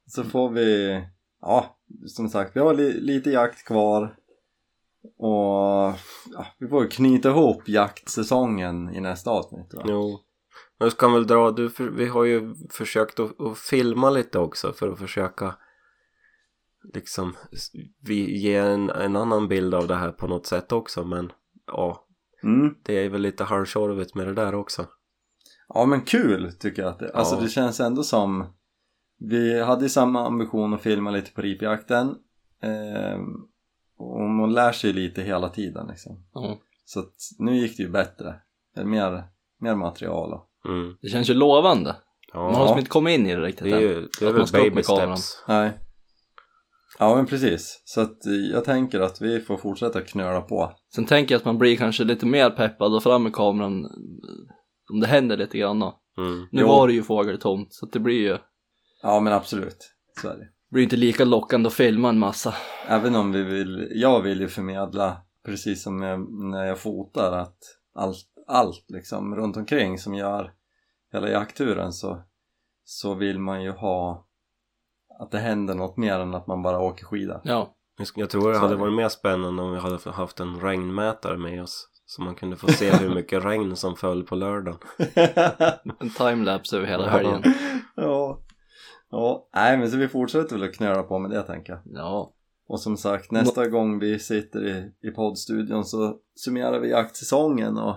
så 0.06 0.24
får 0.24 0.50
vi, 0.50 1.00
ja, 1.40 1.78
som 2.06 2.28
sagt, 2.28 2.56
vi 2.56 2.60
har 2.60 2.74
li, 2.74 3.00
lite 3.00 3.30
jakt 3.30 3.66
kvar. 3.66 4.16
Och 5.18 5.94
ja, 6.32 6.46
vi 6.58 6.68
får 6.68 6.90
knyta 6.90 7.28
ihop 7.28 7.68
jaktsäsongen 7.68 8.94
i 8.94 9.00
nästa 9.00 9.30
avsnitt. 9.30 9.74
Va? 9.74 9.82
jo. 9.86 10.20
Jag 10.78 10.96
kan 10.96 11.12
väl 11.12 11.26
dra, 11.26 11.50
du, 11.50 11.70
vi 11.78 12.06
har 12.06 12.24
ju 12.24 12.54
försökt 12.70 13.20
att, 13.20 13.40
att 13.40 13.58
filma 13.58 14.10
lite 14.10 14.38
också 14.38 14.72
för 14.72 14.88
att 14.88 14.98
försöka 14.98 15.54
liksom 16.94 17.36
vi 18.02 18.38
ge 18.38 18.54
en, 18.54 18.90
en 18.90 19.16
annan 19.16 19.48
bild 19.48 19.74
av 19.74 19.86
det 19.86 19.94
här 19.94 20.12
på 20.12 20.26
något 20.26 20.46
sätt 20.46 20.72
också 20.72 21.04
men 21.04 21.32
ja, 21.66 22.07
Mm. 22.42 22.74
det 22.82 23.04
är 23.04 23.08
väl 23.08 23.20
lite 23.20 23.44
halvtjorvigt 23.44 24.14
med 24.14 24.26
det 24.26 24.34
där 24.34 24.54
också. 24.54 24.86
Ja 25.74 25.86
men 25.86 26.00
kul 26.00 26.52
tycker 26.52 26.82
jag 26.82 26.88
att 26.90 26.98
det 26.98 27.12
Alltså 27.14 27.34
Ja. 27.34 27.40
det 27.40 27.48
känns 27.48 27.80
ändå 27.80 28.02
som 28.02 28.46
Vi 29.18 29.60
hade 29.62 29.82
ju 29.82 29.88
samma 29.88 30.26
ambition 30.26 30.74
att 30.74 30.80
filma 30.82 31.10
lite 31.10 31.30
på 31.32 31.42
ripjakten 31.42 32.14
ehm, 32.62 33.34
Och 33.98 34.20
man 34.30 34.52
lär 34.52 34.72
sig 34.72 34.92
lite 34.92 35.22
hela 35.22 35.48
tiden 35.48 35.86
liksom 35.86 36.24
Ja. 36.34 36.58
Så 36.84 37.00
att 37.00 37.14
nu 37.38 37.56
gick 37.56 37.76
det 37.76 37.82
ju 37.82 37.88
bättre 37.90 38.34
Det 38.74 38.80
är 38.80 38.84
mer, 38.84 39.22
mer 39.60 39.74
material 39.74 40.32
och, 40.32 40.44
Mm. 40.68 40.96
Det 41.02 41.08
känns 41.08 41.30
ju 41.30 41.34
lovande. 41.34 41.96
Man 42.34 42.42
har 42.44 42.52
Ja, 42.52 42.60
liksom 42.62 42.78
inte 42.78 42.90
kommit 42.90 43.18
in 43.18 43.26
i 43.26 43.34
det 43.34 43.40
riktigt 43.40 43.64
det 43.64 43.70
är 43.70 43.76
än. 43.76 43.80
ju 43.82 44.08
det 44.20 44.26
är 44.26 44.32
väl 44.32 44.46
baby 44.52 44.82
steps. 44.82 45.44
Nej 45.48 45.78
Ja 46.98 47.16
men 47.16 47.26
precis 47.26 47.82
Så 47.84 48.00
att 48.00 48.26
eh, 48.26 48.32
jag 48.32 48.64
tänker 48.64 49.00
att 49.00 49.20
vi 49.20 49.40
får 49.40 49.56
fortsätta 49.56 50.00
knöla 50.00 50.40
på 50.40 50.72
Sen 50.94 51.06
tänker 51.06 51.34
jag 51.34 51.38
att 51.38 51.44
man 51.44 51.58
blir 51.58 51.76
kanske 51.76 52.04
lite 52.04 52.26
mer 52.26 52.50
peppad 52.50 52.94
och 52.94 53.02
fram 53.02 53.22
med 53.22 53.32
kameran 53.32 53.84
eh, 53.84 53.90
om 54.92 55.00
det 55.00 55.06
händer 55.06 55.36
lite 55.36 55.58
grann. 55.58 55.82
Mm. 55.82 56.46
Nu 56.52 56.60
Jo. 56.60 56.68
var 56.68 56.88
det 56.88 56.94
ju 56.94 57.02
fågeltomt 57.02 57.68
så 57.70 57.86
att 57.86 57.92
det 57.92 58.00
blir 58.00 58.20
ju 58.20 58.38
Ja 59.02 59.20
men 59.20 59.32
absolut 59.32 59.94
Så 60.22 60.28
är 60.28 60.34
det 60.34 60.48
blir 60.70 60.82
inte 60.82 60.96
lika 60.96 61.24
lockande 61.24 61.66
att 61.66 61.74
filma 61.74 62.08
en 62.08 62.18
massa. 62.18 62.54
Även 62.88 63.16
om 63.16 63.32
vi 63.32 63.42
vill, 63.42 63.88
jag 63.94 64.22
vill 64.22 64.40
ju 64.40 64.48
förmedla 64.48 65.16
precis 65.44 65.82
som 65.82 66.02
jag, 66.02 66.32
när 66.50 66.64
jag 66.64 66.78
fotar 66.78 67.32
att 67.32 67.58
allt, 67.94 68.26
allt 68.46 68.84
liksom 68.88 69.36
runt 69.36 69.56
omkring 69.56 69.98
som 69.98 70.14
gör 70.14 70.52
hela 71.12 71.28
jaktturen 71.28 71.92
så, 71.92 72.22
så 72.84 73.14
vill 73.14 73.38
man 73.38 73.62
ju 73.62 73.70
ha 73.70 74.27
att 75.18 75.30
det 75.30 75.38
händer 75.38 75.74
något 75.74 75.96
mer 75.96 76.18
än 76.18 76.34
att 76.34 76.46
man 76.46 76.62
bara 76.62 76.80
åker 76.80 77.04
skida. 77.04 77.40
Ja, 77.44 77.74
Jag 78.14 78.30
tror 78.30 78.52
det 78.52 78.58
hade 78.58 78.76
varit 78.76 78.94
mer 78.94 79.08
spännande 79.08 79.62
om 79.62 79.72
vi 79.72 79.78
hade 79.78 80.10
haft 80.10 80.40
en 80.40 80.60
regnmätare 80.60 81.36
med 81.38 81.62
oss. 81.62 81.88
Så 82.06 82.22
man 82.22 82.34
kunde 82.34 82.56
få 82.56 82.68
se 82.68 82.90
hur 82.96 83.14
mycket 83.14 83.44
regn 83.44 83.76
som 83.76 83.96
föll 83.96 84.22
på 84.22 84.34
lördagen. 84.36 84.78
en 86.00 86.10
timelapse 86.10 86.76
över 86.76 86.86
hela 86.86 87.04
Ja. 87.04 87.10
helgen. 87.10 87.42
ja. 87.96 88.40
ja, 89.10 89.48
nej 89.54 89.78
men 89.78 89.90
så 89.90 89.96
vi 89.96 90.08
fortsätter 90.08 90.56
väl 90.58 90.68
att 90.68 90.74
knöla 90.74 91.02
på 91.02 91.18
med 91.18 91.30
det 91.30 91.42
tänker 91.42 91.72
jag. 91.72 91.82
Ja, 91.84 92.32
Och 92.68 92.80
som 92.80 92.96
sagt 92.96 93.30
nästa 93.30 93.68
gång 93.68 93.98
vi 93.98 94.18
sitter 94.18 94.66
i, 94.66 95.08
i 95.08 95.10
poddstudion 95.10 95.84
så 95.84 96.16
summerar 96.34 96.78
vi 96.80 96.90
jaktsäsongen 96.90 97.78
och 97.78 97.96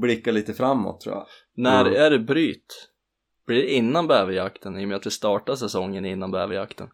blickar 0.00 0.32
lite 0.32 0.54
framåt 0.54 1.00
tror 1.00 1.14
jag. 1.14 1.26
när 1.56 1.80
Mm. 1.86 2.02
är 2.02 2.10
det 2.10 2.18
bryt? 2.18 2.86
Blir 3.50 3.62
det 3.62 3.72
innan 3.72 4.06
bäverjakten 4.06 4.78
i 4.78 4.84
och 4.84 4.88
med 4.88 4.96
att 4.96 5.06
vi 5.06 5.10
startar 5.10 5.54
säsongen 5.54 6.04
innan 6.04 6.30
bäverjakten? 6.30 6.88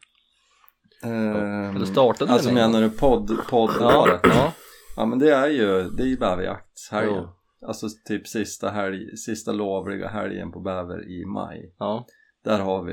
Ehm, 1.04 1.76
Eller 1.76 1.86
startade 1.86 2.32
Alltså 2.32 2.48
den 2.48 2.58
innan? 2.58 2.70
menar 2.72 2.88
du 2.88 2.90
podd, 2.96 3.30
Ja, 3.30 3.44
poddåret? 3.50 4.20
ja, 4.22 4.52
Ja 4.96 5.06
men 5.06 5.18
det 5.18 5.30
är 5.34 5.48
ju, 5.48 5.82
det 5.90 6.02
är 6.02 6.06
ju 6.06 6.16
bäverjaktshelgen. 6.16 7.14
Jo. 7.60 7.66
Alltså 7.68 7.86
typ 8.08 8.26
sista 8.28 8.70
helg, 8.70 9.16
sista 9.16 9.52
lovliga 9.52 10.08
helgen 10.08 10.52
på 10.52 10.60
bäver 10.60 11.08
i 11.08 11.24
maj. 11.26 11.74
ja. 11.78 12.06
Där 12.44 12.58
har 12.58 12.82
vi 12.82 12.92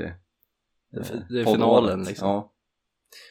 Det 0.90 1.00
eh, 1.00 1.20
det 1.30 1.40
är 1.40 1.44
finalen, 1.44 2.02
liksom. 2.02 2.28
Ja. 2.28 2.50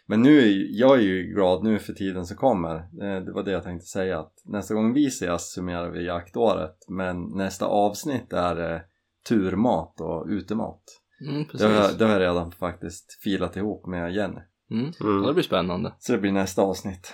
Men 0.08 0.22
nu 0.22 0.38
är 0.42 0.46
ju, 0.48 0.68
jag 0.72 0.98
är 0.98 1.02
ju 1.02 1.24
glad 1.24 1.64
nu 1.64 1.80
för 1.80 1.94
tiden 1.94 2.26
som 2.26 2.38
kommer. 2.38 2.76
Eh, 2.76 3.22
Det 3.26 3.32
var 3.32 3.44
det 3.44 3.52
jag 3.52 3.64
tänkte 3.64 3.86
säga 3.88 4.20
att 4.20 4.34
nästa 4.46 4.74
gång 4.74 4.94
vi 4.94 5.06
ses 5.08 5.54
summerar 5.54 5.90
vi 5.90 6.06
jaktåret. 6.06 6.76
Men 6.90 7.24
nästa 7.24 7.66
avsnitt 7.66 8.34
är 8.34 8.74
eh, 8.76 8.82
turmat 9.30 10.02
och 10.02 10.26
utemat. 10.30 10.82
Mm, 11.30 11.46
Det 11.54 11.64
har, 11.64 11.72
jag, 11.74 11.98
det 11.98 12.06
har 12.06 12.12
jag 12.12 12.22
redan 12.22 12.52
faktiskt 12.52 13.20
filat 13.24 13.56
ihop 13.56 13.88
med 13.88 14.14
Jenny. 14.14 14.40
Mm. 14.72 14.92
Mm. 15.02 15.22
Ja, 15.22 15.28
det 15.28 15.34
blir 15.34 15.44
spännande. 15.44 15.96
Så 16.00 16.12
det 16.12 16.18
blir 16.18 16.32
nästa 16.32 16.62
avsnitt. 16.62 17.14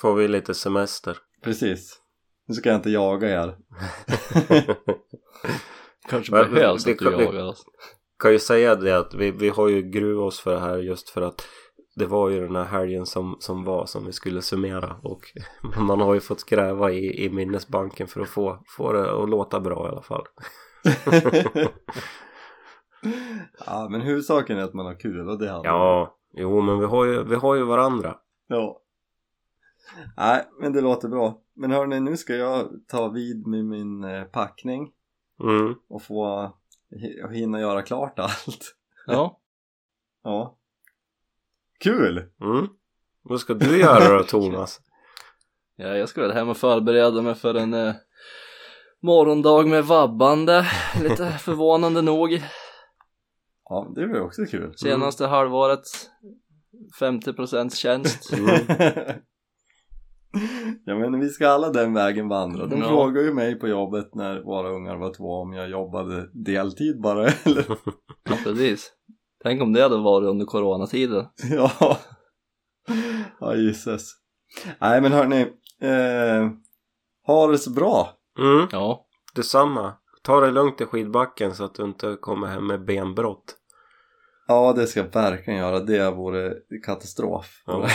Får 0.00 0.14
vi 0.14 0.28
lite 0.28 0.54
semester. 0.54 1.16
Precis. 1.44 2.00
Nu 2.46 2.54
ska 2.54 2.68
jag 2.68 2.78
inte 2.78 2.90
jaga 2.90 3.28
er. 3.42 3.56
Kanske 6.08 6.32
Men- 6.32 6.54
behövs 6.54 6.84
det 6.84 6.92
att 6.92 6.98
du 6.98 7.04
kan- 7.04 7.18
det- 7.18 7.24
jagar 7.24 7.44
oss. 7.44 7.64
kan 8.18 8.32
ju 8.32 8.38
säga 8.38 8.74
det 8.74 8.98
att 8.98 9.14
vi, 9.14 9.30
vi 9.30 9.48
har 9.48 9.68
ju 9.68 9.82
gruvat 9.82 10.26
oss 10.28 10.40
för 10.40 10.52
det 10.54 10.60
här 10.60 10.76
just 10.78 11.10
för 11.10 11.22
att 11.22 11.42
det 11.96 12.06
var 12.06 12.28
ju 12.28 12.40
den 12.40 12.56
här 12.56 12.64
helgen 12.64 13.06
som, 13.06 13.36
som 13.40 13.64
var 13.64 13.86
som 13.86 14.06
vi 14.06 14.12
skulle 14.12 14.42
summera 14.42 14.96
och 15.02 15.20
man 15.80 16.00
har 16.00 16.14
ju 16.14 16.20
fått 16.20 16.44
gräva 16.44 16.90
i, 16.92 17.24
i 17.24 17.30
minnesbanken 17.30 18.06
för 18.06 18.20
att 18.20 18.28
få, 18.28 18.62
få 18.76 18.92
det 18.92 19.22
att 19.22 19.28
låta 19.28 19.60
bra 19.60 19.86
i 19.86 19.92
alla 19.92 20.02
fall. 20.02 20.24
ja, 23.66 23.88
men 23.90 24.00
huvudsaken 24.00 24.58
är 24.58 24.62
att 24.62 24.74
man 24.74 24.86
har 24.86 25.00
kul 25.00 25.28
och 25.28 25.38
det 25.38 25.48
har 25.50 25.64
Ja, 25.64 26.16
jo 26.32 26.60
men 26.60 26.78
vi 26.78 26.86
har 26.86 27.04
ju, 27.04 27.24
vi 27.24 27.34
har 27.34 27.54
ju 27.54 27.62
varandra. 27.64 28.18
Ja. 28.46 28.82
Nej, 30.16 30.44
men 30.60 30.72
det 30.72 30.80
låter 30.80 31.08
bra. 31.08 31.40
Men 31.54 31.70
hörni, 31.70 32.00
nu 32.00 32.16
ska 32.16 32.34
jag 32.34 32.68
ta 32.88 33.08
vid 33.08 33.46
med 33.46 33.64
min 33.64 34.04
eh, 34.04 34.24
packning 34.24 34.92
Mm. 35.42 35.74
och 35.88 36.02
få 36.02 36.52
hi- 36.90 37.32
hinna 37.32 37.60
göra 37.60 37.82
klart 37.82 38.18
allt. 38.18 38.76
Ja. 39.06 39.40
Ja. 40.22 40.56
Kul! 41.80 42.30
Mm. 42.40 42.66
Vad 43.22 43.40
ska 43.40 43.54
du 43.54 43.80
göra 43.80 44.18
då 44.18 44.22
Thomas? 44.28 44.80
ja, 45.76 45.86
jag 45.96 46.08
ska 46.08 46.20
väl 46.22 46.32
hem 46.32 46.48
och 46.48 46.56
förbereda 46.56 47.22
mig 47.22 47.34
för 47.34 47.54
en 47.54 47.74
eh, 47.74 47.94
morgondag 49.02 49.66
med 49.68 49.84
vabbande. 49.84 50.66
Lite 51.02 51.30
förvånande 51.40 52.02
nog. 52.02 52.42
Ja, 53.70 53.92
det 53.94 54.06
blir 54.06 54.20
också 54.20 54.44
kul. 54.44 54.74
Senaste 54.76 55.26
halvåret 55.26 55.82
50% 57.00 57.74
tjänst. 57.74 58.30
ja 60.84 60.94
men 60.98 61.20
vi 61.20 61.28
ska 61.28 61.48
alla 61.48 61.70
den 61.70 61.94
vägen 61.94 62.28
vandra. 62.28 62.66
De 62.66 62.80
Ja. 62.80 62.88
frågar 62.88 63.22
ju 63.22 63.34
mig 63.34 63.54
på 63.58 63.68
jobbet 63.68 64.14
när 64.14 64.40
våra 64.42 64.68
ungar 64.70 64.96
var 64.96 65.14
två 65.14 65.24
om 65.42 65.52
jag 65.52 65.70
jobbade 65.70 66.30
deltid 66.32 67.00
bara 67.00 67.28
eller? 67.44 67.64
Ja, 68.30 68.36
precis. 68.44 68.92
Tänk 69.42 69.62
om 69.62 69.72
det 69.72 69.82
hade 69.82 69.96
varit 69.98 70.26
under 70.28 70.46
coronatiden. 70.46 71.26
ja. 71.50 71.98
Ja 73.40 73.56
gisses. 73.56 74.10
Nej 74.80 75.00
men 75.00 75.12
hörni. 75.12 75.40
Eh, 75.82 76.50
ha 77.26 77.46
det 77.46 77.58
så 77.58 77.70
bra. 77.70 78.17
Mm. 78.38 78.68
Ja, 78.72 79.04
Detsamma. 79.34 79.92
Ta 80.22 80.40
det 80.40 80.50
lugnt 80.50 80.80
i 80.80 80.84
skidbacken 80.84 81.54
så 81.54 81.64
att 81.64 81.74
du 81.74 81.82
inte 81.84 82.16
kommer 82.20 82.46
hem 82.46 82.66
med 82.66 82.84
benbrott. 82.84 83.54
Ja 84.48 84.72
det 84.72 84.86
ska 84.86 85.00
jag 85.00 85.12
verkligen 85.14 85.58
göra. 85.58 85.80
Det 85.80 86.10
vore 86.10 86.54
katastrof. 86.86 87.62
Ja. 87.66 87.86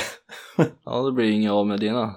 ja 0.86 1.02
det 1.02 1.12
blir 1.12 1.32
inget 1.32 1.52
av 1.52 1.68
med 1.68 1.80
dina. 1.80 2.16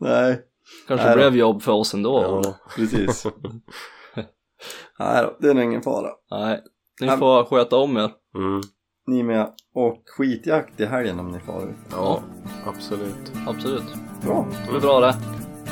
Nej. 0.00 0.40
Kanske 0.88 1.06
Nej 1.06 1.14
då. 1.16 1.20
blev 1.20 1.36
jobb 1.36 1.62
för 1.62 1.72
oss 1.72 1.94
ändå. 1.94 2.22
Ja. 2.44 2.54
Precis. 2.76 3.26
Nej 4.98 5.22
då, 5.24 5.36
det 5.40 5.48
är 5.50 5.54
nog 5.54 5.64
ingen 5.64 5.82
fara. 5.82 6.08
Nej, 6.30 6.62
ni 7.00 7.06
Ja. 7.06 7.16
får 7.16 7.44
sköta 7.44 7.76
om 7.76 7.96
er. 7.96 8.10
Mm. 8.36 8.60
Ni 9.06 9.22
med. 9.22 9.52
Och 9.74 10.02
skitjakt 10.16 10.80
i 10.80 10.84
helgen 10.86 11.20
om 11.20 11.30
ni 11.30 11.40
får 11.40 11.62
ut. 11.62 11.76
Ja, 11.90 12.22
absolut. 12.66 13.32
Absolut. 13.46 13.94
Bra. 14.22 14.46
Det 14.64 14.70
blir 14.70 14.80
bra 14.80 15.00
det. 15.00 15.14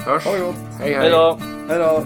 Hörs. 0.06 0.24
Ha 0.24 0.32
det 0.32 0.40
gott. 0.40 0.54
Hej 0.80 0.94
Hej 0.94 1.10
då! 1.10 1.38
Hej 1.68 1.78
då. 1.78 2.02